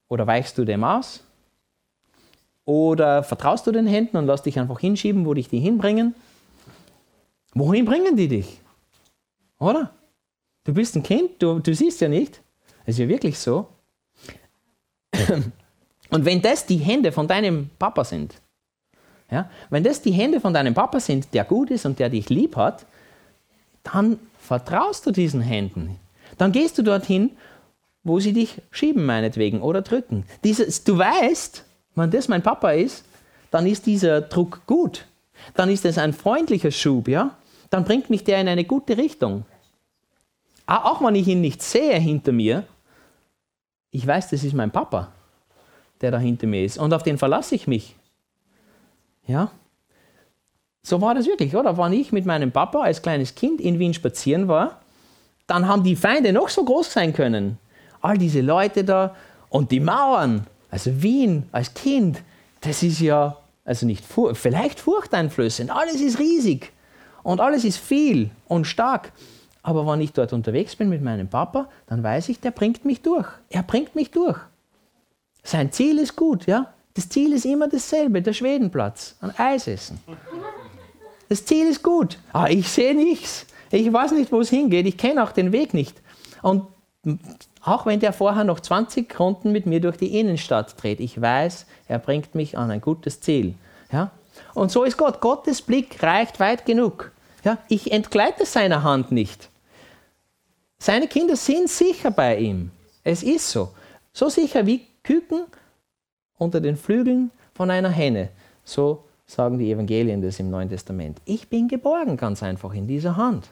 Oder 0.07 0.25
weichst 0.25 0.57
du 0.57 0.63
dem 0.63 0.83
aus? 0.83 1.23
Oder 2.63 3.23
vertraust 3.23 3.67
du 3.67 3.71
den 3.71 3.85
Händen 3.85 4.17
und 4.17 4.25
lass 4.25 4.41
dich 4.41 4.57
einfach 4.57 4.79
hinschieben, 4.79 5.25
wo 5.25 5.33
dich 5.33 5.49
die 5.49 5.59
hinbringen? 5.59 6.15
Wohin 7.53 7.85
bringen 7.85 8.15
die 8.15 8.27
dich? 8.27 8.61
Oder? 9.59 9.91
Du 10.63 10.73
bist 10.73 10.95
ein 10.95 11.03
Kind, 11.03 11.31
du, 11.39 11.59
du 11.59 11.75
siehst 11.75 12.01
ja 12.01 12.07
nicht. 12.07 12.41
Das 12.85 12.95
ist 12.95 12.99
ja 12.99 13.07
wirklich 13.07 13.37
so. 13.37 13.67
Und 16.09 16.25
wenn 16.25 16.41
das 16.41 16.65
die 16.65 16.77
Hände 16.77 17.11
von 17.11 17.27
deinem 17.27 17.69
Papa 17.79 18.03
sind, 18.03 18.35
ja, 19.31 19.49
wenn 19.69 19.83
das 19.83 20.01
die 20.01 20.11
Hände 20.11 20.39
von 20.39 20.53
deinem 20.53 20.73
Papa 20.73 20.99
sind, 20.99 21.33
der 21.33 21.43
gut 21.43 21.71
ist 21.71 21.85
und 21.85 21.99
der 21.99 22.09
dich 22.09 22.29
lieb 22.29 22.55
hat, 22.55 22.85
dann 23.83 24.19
vertraust 24.39 25.05
du 25.05 25.11
diesen 25.11 25.41
Händen. 25.41 25.99
Dann 26.37 26.51
gehst 26.51 26.77
du 26.77 26.83
dorthin, 26.83 27.31
wo 28.03 28.19
sie 28.19 28.33
dich 28.33 28.61
schieben, 28.71 29.05
meinetwegen, 29.05 29.61
oder 29.61 29.81
drücken. 29.81 30.25
Dieses, 30.43 30.83
du 30.83 30.97
weißt, 30.97 31.65
wenn 31.95 32.11
das 32.11 32.27
mein 32.27 32.43
Papa 32.43 32.71
ist, 32.71 33.03
dann 33.51 33.65
ist 33.65 33.85
dieser 33.85 34.21
Druck 34.21 34.61
gut. 34.67 35.05
Dann 35.55 35.69
ist 35.69 35.85
es 35.85 35.97
ein 35.97 36.13
freundlicher 36.13 36.71
Schub, 36.71 37.07
ja? 37.07 37.35
Dann 37.69 37.83
bringt 37.83 38.09
mich 38.09 38.23
der 38.23 38.39
in 38.39 38.47
eine 38.47 38.63
gute 38.63 38.97
Richtung. 38.97 39.45
Auch 40.67 41.01
wenn 41.01 41.15
ich 41.15 41.27
ihn 41.27 41.41
nicht 41.41 41.61
sehe 41.61 41.99
hinter 41.99 42.31
mir, 42.31 42.65
ich 43.95 44.05
weiß, 44.05 44.29
das 44.29 44.43
ist 44.43 44.53
mein 44.53 44.71
Papa. 44.71 45.11
der 46.01 46.11
da 46.11 46.19
hinter 46.19 46.45
mir 46.45 46.63
ist 46.65 46.77
und 46.77 46.93
auf 46.93 47.03
den 47.03 47.17
verlasse 47.17 47.55
ich 47.55 47.67
mich. 47.67 47.95
Ja? 49.25 49.49
So 50.83 50.99
war 50.99 51.15
das 51.15 51.25
wirklich, 51.25 51.55
oder? 51.55 51.77
Wenn 51.77 51.93
ich 51.93 52.11
mit 52.11 52.25
meinem 52.25 52.51
Papa 52.51 52.81
als 52.81 53.01
kleines 53.01 53.33
Kind 53.33 53.61
in 53.61 53.79
Wien 53.79 53.93
spazieren 53.93 54.47
war, 54.47 54.81
dann 55.47 55.67
haben 55.67 55.83
die 55.83 55.95
Feinde 55.95 56.33
noch 56.33 56.49
so 56.49 56.65
groß 56.65 56.91
sein 56.91 57.13
können. 57.13 57.57
All 58.01 58.17
diese 58.17 58.41
Leute 58.41 58.83
da 58.83 59.15
und 59.49 59.71
die 59.71 59.79
Mauern. 59.79 60.45
Also 60.69 61.01
Wien 61.01 61.47
als 61.53 61.73
Kind, 61.73 62.21
das 62.61 62.83
ist 62.83 62.99
ja, 62.99 63.37
also 63.63 63.85
nicht 63.85 64.03
vielleicht 64.33 64.79
furchteinflößend. 64.79 65.71
Alles 65.71 66.01
ist 66.01 66.19
riesig 66.19 66.73
und 67.23 67.39
alles 67.39 67.63
ist 67.63 67.77
viel 67.77 68.29
und 68.47 68.65
stark. 68.65 69.13
Aber 69.65 69.87
wenn 69.87 69.99
ich 69.99 70.13
dort 70.13 70.31
unterwegs 70.31 70.75
bin 70.75 70.89
mit 70.89 71.01
meinem 71.01 71.27
Papa, 71.27 71.67
dann 71.87 72.03
weiß 72.03 72.29
ich, 72.29 72.39
der 72.39 72.51
bringt 72.51 72.85
mich 72.85 73.01
durch. 73.01 73.25
Er 73.49 73.63
bringt 73.63 73.95
mich 73.95 74.11
durch. 74.11 74.37
Sein 75.43 75.71
Ziel 75.71 75.97
ist 75.97 76.15
gut, 76.15 76.45
ja. 76.45 76.71
Das 76.93 77.09
Ziel 77.09 77.33
ist 77.33 77.45
immer 77.45 77.67
dasselbe, 77.67 78.21
der 78.21 78.33
Schwedenplatz, 78.33 79.15
ein 79.21 79.33
Eis 79.39 79.67
essen. 79.67 79.99
Das 81.29 81.43
Ziel 81.45 81.67
ist 81.67 81.81
gut, 81.81 82.19
aber 82.31 82.51
ich 82.51 82.69
sehe 82.69 82.93
nichts. 82.93 83.47
Ich 83.71 83.91
weiß 83.91 84.11
nicht, 84.11 84.31
wo 84.31 84.41
es 84.41 84.51
hingeht. 84.51 84.85
Ich 84.85 84.97
kenne 84.97 85.23
auch 85.23 85.31
den 85.31 85.51
Weg 85.51 85.73
nicht. 85.73 85.99
Und 86.43 86.67
auch 87.63 87.87
wenn 87.87 87.99
der 87.99 88.13
vorher 88.13 88.43
noch 88.43 88.59
20 88.59 89.19
Runden 89.19 89.51
mit 89.51 89.65
mir 89.65 89.81
durch 89.81 89.97
die 89.97 90.19
Innenstadt 90.19 90.79
dreht, 90.81 90.99
ich 90.99 91.19
weiß, 91.19 91.65
er 91.87 91.97
bringt 91.97 92.35
mich 92.35 92.55
an 92.55 92.69
ein 92.69 92.81
gutes 92.81 93.19
Ziel. 93.19 93.55
Ja? 93.91 94.11
Und 94.53 94.71
so 94.71 94.83
ist 94.83 94.97
Gott. 94.97 95.21
Gottes 95.21 95.63
Blick 95.63 96.03
reicht 96.03 96.39
weit 96.39 96.67
genug. 96.67 97.11
Ja? 97.43 97.57
Ich 97.67 97.91
entgleite 97.91 98.45
seiner 98.45 98.83
Hand 98.83 99.11
nicht. 99.11 99.49
Seine 100.85 101.07
Kinder 101.07 101.35
sind 101.35 101.67
sicher 101.67 102.11
bei 102.11 102.37
ihm. 102.37 102.69
Es 103.03 103.23
ist 103.23 103.49
so. 103.49 103.71
So 104.13 104.29
sicher 104.29 104.67
wie 104.67 104.85
Küken 105.01 105.45
unter 106.37 106.61
den 106.61 106.77
Flügeln 106.77 107.31
von 107.55 107.71
einer 107.71 107.89
Henne. 107.89 108.29
So 108.63 109.03
sagen 109.25 109.57
die 109.57 109.71
Evangelien 109.71 110.21
des 110.21 110.39
im 110.39 110.51
Neuen 110.51 110.69
Testament. 110.69 111.19
Ich 111.25 111.49
bin 111.49 111.67
geborgen 111.67 112.17
ganz 112.17 112.43
einfach 112.43 112.71
in 112.75 112.85
dieser 112.85 113.17
Hand. 113.17 113.47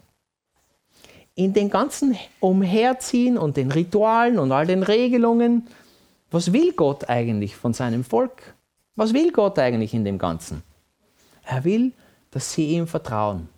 In 1.34 1.54
den 1.54 1.72
ganzen 1.72 2.16
Umherziehen 2.40 3.40
und 3.40 3.58
den 3.58 3.72
Ritualen 3.72 4.38
und 4.38 4.52
all 4.52 4.68
den 4.68 4.84
Regelungen, 4.84 5.66
was 6.30 6.54
will 6.54 6.72
Gott 6.74 7.10
eigentlich 7.10 7.56
von 7.56 7.74
seinem 7.74 8.04
Volk? 8.04 8.54
Was 8.96 9.12
will 9.12 9.32
Gott 9.32 9.58
eigentlich 9.58 9.96
in 9.96 10.06
dem 10.06 10.20
Ganzen? 10.20 10.62
Er 11.46 11.64
will, 11.64 11.94
dass 12.30 12.54
sie 12.54 12.68
ihm 12.76 12.86
vertrauen. 12.86 13.50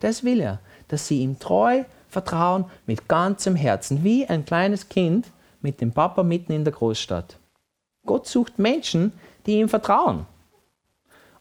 Das 0.00 0.22
will 0.22 0.40
er, 0.40 0.60
dass 0.88 1.08
sie 1.08 1.22
ihm 1.22 1.38
treu 1.38 1.84
vertrauen 2.08 2.64
mit 2.86 3.08
ganzem 3.08 3.56
Herzen, 3.56 4.04
wie 4.04 4.26
ein 4.26 4.44
kleines 4.44 4.88
Kind 4.88 5.26
mit 5.60 5.80
dem 5.80 5.92
Papa 5.92 6.22
mitten 6.22 6.52
in 6.52 6.64
der 6.64 6.72
Großstadt. 6.72 7.36
Gott 8.06 8.26
sucht 8.26 8.58
Menschen, 8.58 9.12
die 9.46 9.58
ihm 9.58 9.68
vertrauen 9.68 10.26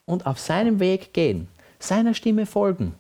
und 0.06 0.26
auf 0.26 0.40
seinem 0.40 0.80
Weg 0.80 1.14
gehen, 1.14 1.48
seiner 1.80 2.14
Stimme 2.14 2.46
folgen. 2.46 2.96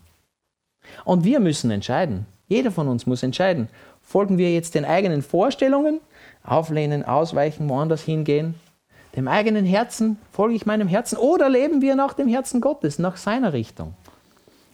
Und 1.04 1.23
wir 1.23 1.39
müssen 1.39 1.71
entscheiden. 1.71 2.25
Jeder 2.47 2.71
von 2.71 2.88
uns 2.88 3.06
muss 3.06 3.23
entscheiden. 3.23 3.69
Folgen 4.01 4.38
wir 4.38 4.54
jetzt 4.54 4.75
den 4.75 4.86
eigenen 4.86 5.23
Vorstellungen, 5.23 5.99
auflehnen, 6.43 7.04
ausweichen, 7.04 7.67
woanders 7.69 8.04
hingehen? 8.04 8.56
Dem 9.15 9.28
eigenen 9.28 9.65
Herzen, 9.65 10.19
folge 10.32 10.56
ich 10.56 10.65
meinem 10.65 10.88
Herzen? 10.88 11.17
Oder 11.17 11.49
leben 11.49 11.82
wir 11.82 11.95
nach 11.95 12.13
dem 12.13 12.28
Herzen 12.28 12.62
Gottes, 12.62 12.99
nach 12.99 13.17
seiner 13.17 13.54
Richtung? 13.54 13.95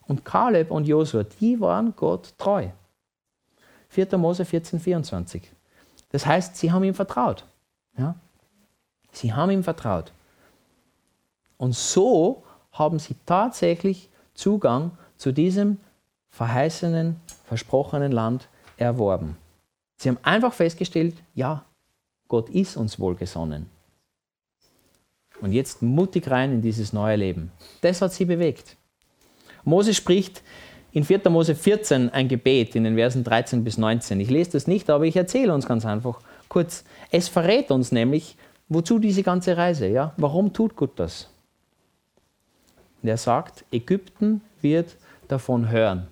Und 0.08 0.26
Kaleb 0.26 0.72
und 0.72 0.88
Josua, 0.88 1.24
die 1.40 1.62
waren 1.62 1.94
Gott 1.96 2.34
treu. 2.38 2.68
4. 3.92 4.18
Mose 4.18 4.46
14, 4.46 4.80
24. 4.80 5.52
Das 6.10 6.26
heißt, 6.26 6.56
sie 6.56 6.72
haben 6.72 6.84
ihm 6.84 6.94
vertraut. 6.94 7.46
Ja? 7.98 8.16
Sie 9.12 9.34
haben 9.34 9.52
ihm 9.52 9.64
vertraut. 9.64 10.14
Und 11.58 11.76
so 11.76 12.44
haben 12.72 13.00
sie 13.00 13.16
tatsächlich 13.26 14.10
Zugang 14.34 14.92
zu 15.18 15.34
diesem 15.34 15.78
verheißenen, 16.30 17.20
versprochenen 17.44 18.14
Land 18.14 18.48
erworben. 18.78 19.38
Sie 19.98 20.08
haben 20.08 20.20
einfach 20.24 20.54
festgestellt, 20.54 21.16
ja, 21.36 21.66
Gott 22.30 22.50
ist 22.50 22.78
uns 22.78 22.98
wohlgesonnen. 22.98 23.70
Und 25.42 25.52
jetzt 25.52 25.82
mutig 25.82 26.32
rein 26.32 26.54
in 26.54 26.62
dieses 26.62 26.94
neue 26.94 27.18
Leben. 27.18 27.52
Das 27.82 28.02
hat 28.02 28.14
sie 28.14 28.26
bewegt. 28.26 28.78
Mose 29.66 29.94
spricht 29.94 30.42
in 30.94 31.04
4. 31.04 31.30
Mose 31.30 31.56
14 31.56 32.10
ein 32.10 32.28
Gebet 32.28 32.76
in 32.76 32.84
den 32.84 32.96
Versen 32.96 33.24
13 33.24 33.64
bis 33.64 33.78
19. 33.78 34.20
Ich 34.20 34.30
lese 34.30 34.52
das 34.52 34.68
nicht, 34.68 34.90
aber 34.90 35.06
ich 35.06 35.16
erzähle 35.16 35.54
uns 35.54 35.66
ganz 35.66 35.86
einfach 35.86 36.20
kurz. 36.50 36.84
Es 37.12 37.30
verrät 37.30 37.72
uns 37.72 37.92
nämlich, 37.92 38.36
wozu 38.68 39.00
diese 39.00 39.24
ganze 39.24 39.56
Reise, 39.56 39.88
ja? 39.88 40.14
Warum 40.18 40.54
tut 40.54 40.76
Gott 40.76 41.00
das? 41.00 41.30
Und 43.02 43.10
er 43.10 43.18
sagt, 43.18 43.66
Ägypten 43.72 44.42
wird 44.62 44.98
davon 45.28 45.70
hören. 45.70 46.08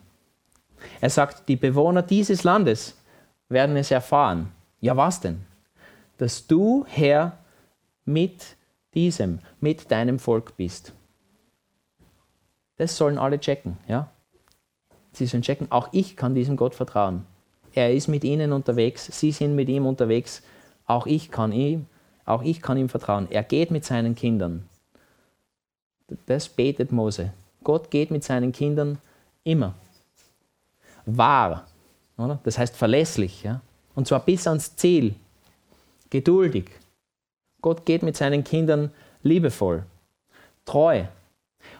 Er 1.01 1.09
sagt, 1.09 1.49
die 1.49 1.57
Bewohner 1.57 2.01
dieses 2.01 2.43
Landes 2.43 2.97
werden 3.49 3.75
es 3.75 3.91
erfahren. 3.91 4.51
Ja, 4.79 4.95
was 4.95 5.19
denn? 5.19 5.41
Dass 6.17 6.47
du, 6.47 6.85
Herr, 6.87 7.37
mit 8.05 8.55
diesem, 8.93 9.39
mit 9.59 9.91
deinem 9.91 10.19
Volk 10.19 10.55
bist. 10.55 10.93
Das 12.77 12.95
sollen 12.95 13.17
alle 13.17 13.39
checken, 13.39 13.77
ja? 13.87 14.09
Sie 15.11 15.25
sollen 15.25 15.43
checken, 15.43 15.71
auch 15.71 15.89
ich 15.91 16.15
kann 16.15 16.35
diesem 16.35 16.55
Gott 16.55 16.75
vertrauen. 16.75 17.25
Er 17.73 17.93
ist 17.93 18.07
mit 18.07 18.23
ihnen 18.23 18.51
unterwegs, 18.51 19.05
sie 19.05 19.31
sind 19.31 19.55
mit 19.55 19.69
ihm 19.69 19.85
unterwegs, 19.85 20.41
auch 20.85 21.05
ich 21.05 21.31
kann 21.31 21.51
ihm, 21.51 21.85
auch 22.25 22.41
ich 22.41 22.61
kann 22.61 22.77
ihm 22.77 22.89
vertrauen. 22.89 23.27
Er 23.29 23.43
geht 23.43 23.71
mit 23.71 23.85
seinen 23.85 24.15
Kindern. 24.15 24.67
Das 26.25 26.49
betet 26.49 26.91
Mose. 26.91 27.33
Gott 27.63 27.91
geht 27.91 28.11
mit 28.11 28.23
seinen 28.23 28.51
Kindern 28.51 28.97
immer. 29.43 29.75
Wahr, 31.05 31.67
oder? 32.17 32.39
das 32.43 32.57
heißt 32.57 32.75
verlässlich. 32.75 33.43
Ja? 33.43 33.61
Und 33.95 34.07
zwar 34.07 34.21
bis 34.21 34.47
ans 34.47 34.75
Ziel. 34.75 35.15
Geduldig. 36.09 36.71
Gott 37.61 37.85
geht 37.85 38.03
mit 38.03 38.15
seinen 38.15 38.43
Kindern 38.43 38.91
liebevoll, 39.21 39.83
treu. 40.65 41.03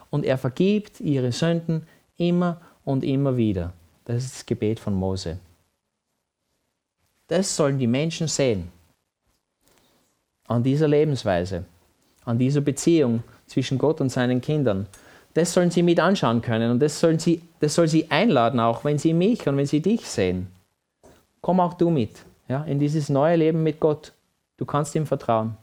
Und 0.10 0.26
er 0.26 0.38
vergibt 0.38 1.00
ihre 1.00 1.32
Sünden 1.32 1.88
immer 2.18 2.62
und 2.86 3.04
immer 3.04 3.38
wieder. 3.38 3.74
Das 4.06 4.24
ist 4.24 4.36
das 4.36 4.46
Gebet 4.46 4.80
von 4.80 4.94
Mose. 4.94 5.40
Das 7.28 7.56
sollen 7.56 7.78
die 7.78 7.88
Menschen 7.88 8.28
sehen. 8.28 8.72
An 10.48 10.64
dieser 10.64 10.88
Lebensweise, 10.88 11.66
an 12.26 12.40
dieser 12.40 12.62
Beziehung 12.62 13.24
zwischen 13.46 13.78
Gott 13.78 14.02
und 14.02 14.10
seinen 14.10 14.42
Kindern. 14.42 14.88
Das 15.36 15.54
sollen 15.54 15.70
sie 15.70 15.84
mit 15.84 16.00
anschauen 16.00 16.42
können 16.42 16.72
und 16.72 16.80
das, 16.80 17.00
sollen 17.00 17.20
sie, 17.20 17.42
das 17.60 17.76
soll 17.76 17.88
sie 17.88 18.10
einladen, 18.10 18.60
auch 18.60 18.84
wenn 18.84 18.98
sie 18.98 19.14
mich 19.14 19.48
und 19.48 19.58
wenn 19.58 19.68
sie 19.68 19.82
dich 19.82 20.08
sehen. 20.08 20.48
Komm 21.42 21.60
auch 21.60 21.76
du 21.76 21.92
mit 21.92 22.26
ja, 22.50 22.64
in 22.64 22.80
dieses 22.80 23.08
neue 23.08 23.38
Leben 23.38 23.64
mit 23.64 23.80
Gott. 23.80 24.12
Du 24.58 24.66
kannst 24.66 24.96
ihm 24.96 25.06
vertrauen. 25.06 25.56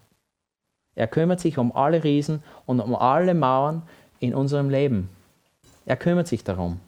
Er 0.95 1.09
kümmert 1.09 1.41
sich 1.41 1.59
um 1.59 1.77
alle 1.77 2.03
Riesen 2.03 2.43
und 2.65 2.81
um 2.81 2.95
alle 2.95 3.35
Mauern 3.35 3.83
in 4.21 4.35
unserem 4.35 4.71
Leben. 4.71 5.11
Er 5.85 5.97
kümmert 5.97 6.29
sich 6.29 6.43
darum. 6.43 6.81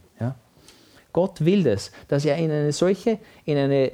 Gott 1.19 1.45
will 1.45 1.65
das, 1.65 1.91
dass 2.07 2.25
er 2.25 2.37
in 2.37 2.49
eine 2.53 2.71
solche, 2.71 3.19
in 3.45 3.59
eine 3.59 3.91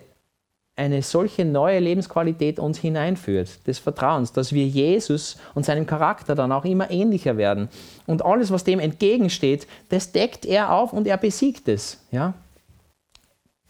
eine 0.77 1.01
solche 1.01 1.47
neue 1.47 1.79
Lebensqualität 1.79 2.59
uns 2.59 2.77
hineinführt, 2.79 3.67
des 3.67 3.79
Vertrauens, 3.79 4.33
dass 4.33 4.53
wir 4.53 4.67
Jesus 4.67 5.39
und 5.55 5.65
seinem 5.65 5.87
Charakter 5.87 6.35
dann 6.35 6.53
auch 6.53 6.67
immer 6.67 6.91
ähnlicher 6.91 7.39
werden. 7.39 7.71
Und 8.07 8.23
alles, 8.23 8.51
was 8.51 8.65
dem 8.65 8.79
entgegensteht, 8.79 9.67
das 9.89 10.13
deckt 10.13 10.45
er 10.45 10.71
auf 10.71 10.93
und 10.93 11.07
er 11.07 11.17
besiegt 11.17 11.67
es. 11.69 12.05
Ja? 12.11 12.35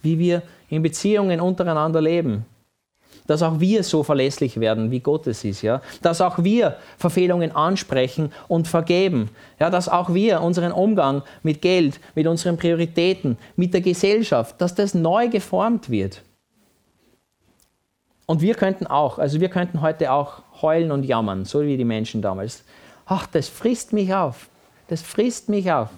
Wie 0.03 0.19
wir 0.19 0.43
in 0.69 0.83
Beziehungen 0.83 1.40
untereinander 1.40 2.01
leben. 2.01 2.47
Dass 3.26 3.42
auch 3.42 3.58
wir 3.58 3.82
so 3.82 4.02
verlässlich 4.02 4.60
werden, 4.60 4.90
wie 4.90 5.00
Gott 5.00 5.26
es 5.26 5.44
ist. 5.44 5.62
Ja? 5.62 5.80
Dass 6.02 6.20
auch 6.20 6.44
wir 6.44 6.76
Verfehlungen 6.98 7.52
ansprechen 7.52 8.32
und 8.48 8.68
vergeben. 8.68 9.30
Ja? 9.58 9.70
Dass 9.70 9.88
auch 9.88 10.12
wir 10.12 10.42
unseren 10.42 10.72
Umgang 10.72 11.22
mit 11.42 11.62
Geld, 11.62 12.00
mit 12.14 12.26
unseren 12.26 12.56
Prioritäten, 12.56 13.38
mit 13.56 13.72
der 13.72 13.80
Gesellschaft, 13.80 14.60
dass 14.60 14.74
das 14.74 14.94
neu 14.94 15.28
geformt 15.28 15.88
wird. 15.88 16.22
Und 18.26 18.40
wir 18.40 18.54
könnten 18.54 18.87
auch, 18.87 19.18
also 19.18 19.40
wir 19.40 19.48
könnten 19.48 19.80
heute 19.80 20.12
auch 20.12 20.42
heulen 20.62 20.90
und 20.90 21.04
jammern, 21.04 21.44
so 21.44 21.62
wie 21.62 21.76
die 21.76 21.84
Menschen 21.84 22.22
damals. 22.22 22.64
Ach, 23.06 23.26
das 23.26 23.48
frisst 23.48 23.92
mich 23.92 24.14
auf. 24.14 24.48
Das 24.88 25.02
frisst 25.02 25.48
mich 25.48 25.70
auf. 25.70 25.90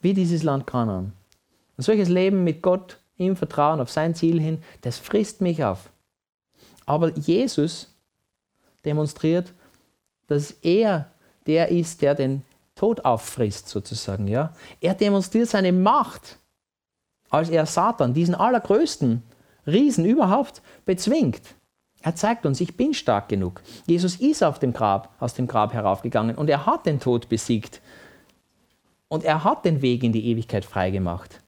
Wie 0.00 0.14
dieses 0.14 0.42
Land 0.42 0.66
Kanan. 0.66 1.12
Ein 1.78 1.82
solches 1.82 2.08
Leben 2.08 2.44
mit 2.44 2.60
Gott 2.62 2.98
im 3.22 3.36
Vertrauen 3.36 3.80
auf 3.80 3.90
sein 3.90 4.14
Ziel 4.14 4.40
hin, 4.40 4.62
das 4.82 4.98
frisst 4.98 5.40
mich 5.40 5.64
auf. 5.64 5.90
Aber 6.86 7.10
Jesus 7.16 7.94
demonstriert, 8.84 9.52
dass 10.26 10.50
er 10.62 11.10
der 11.46 11.68
ist, 11.68 12.02
der 12.02 12.14
den 12.14 12.42
Tod 12.74 13.04
auffrisst, 13.04 13.68
sozusagen. 13.68 14.26
Ja? 14.28 14.52
Er 14.80 14.94
demonstriert 14.94 15.48
seine 15.48 15.72
Macht, 15.72 16.38
als 17.30 17.48
er 17.48 17.66
Satan, 17.66 18.14
diesen 18.14 18.34
allergrößten 18.34 19.22
Riesen 19.66 20.04
überhaupt 20.04 20.62
bezwingt. 20.84 21.42
Er 22.02 22.16
zeigt 22.16 22.46
uns, 22.46 22.60
ich 22.60 22.76
bin 22.76 22.94
stark 22.94 23.28
genug. 23.28 23.62
Jesus 23.86 24.16
ist 24.16 24.42
auf 24.42 24.58
dem 24.58 24.72
Grab, 24.72 25.14
aus 25.20 25.34
dem 25.34 25.46
Grab 25.46 25.72
heraufgegangen 25.72 26.36
und 26.36 26.50
er 26.50 26.66
hat 26.66 26.86
den 26.86 26.98
Tod 26.98 27.28
besiegt. 27.28 27.80
Und 29.08 29.24
er 29.24 29.44
hat 29.44 29.64
den 29.64 29.82
Weg 29.82 30.02
in 30.02 30.12
die 30.12 30.26
Ewigkeit 30.26 30.64
freigemacht. 30.64 31.40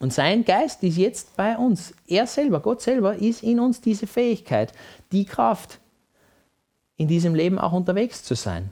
Und 0.00 0.14
sein 0.14 0.46
Geist 0.46 0.82
ist 0.82 0.96
jetzt 0.96 1.36
bei 1.36 1.56
uns. 1.56 1.92
Er 2.06 2.26
selber, 2.26 2.60
Gott 2.60 2.80
selber, 2.80 3.16
ist 3.16 3.42
in 3.42 3.60
uns 3.60 3.82
diese 3.82 4.06
Fähigkeit, 4.06 4.72
die 5.12 5.26
Kraft, 5.26 5.78
in 6.96 7.06
diesem 7.06 7.34
Leben 7.34 7.58
auch 7.58 7.72
unterwegs 7.72 8.24
zu 8.24 8.34
sein. 8.34 8.70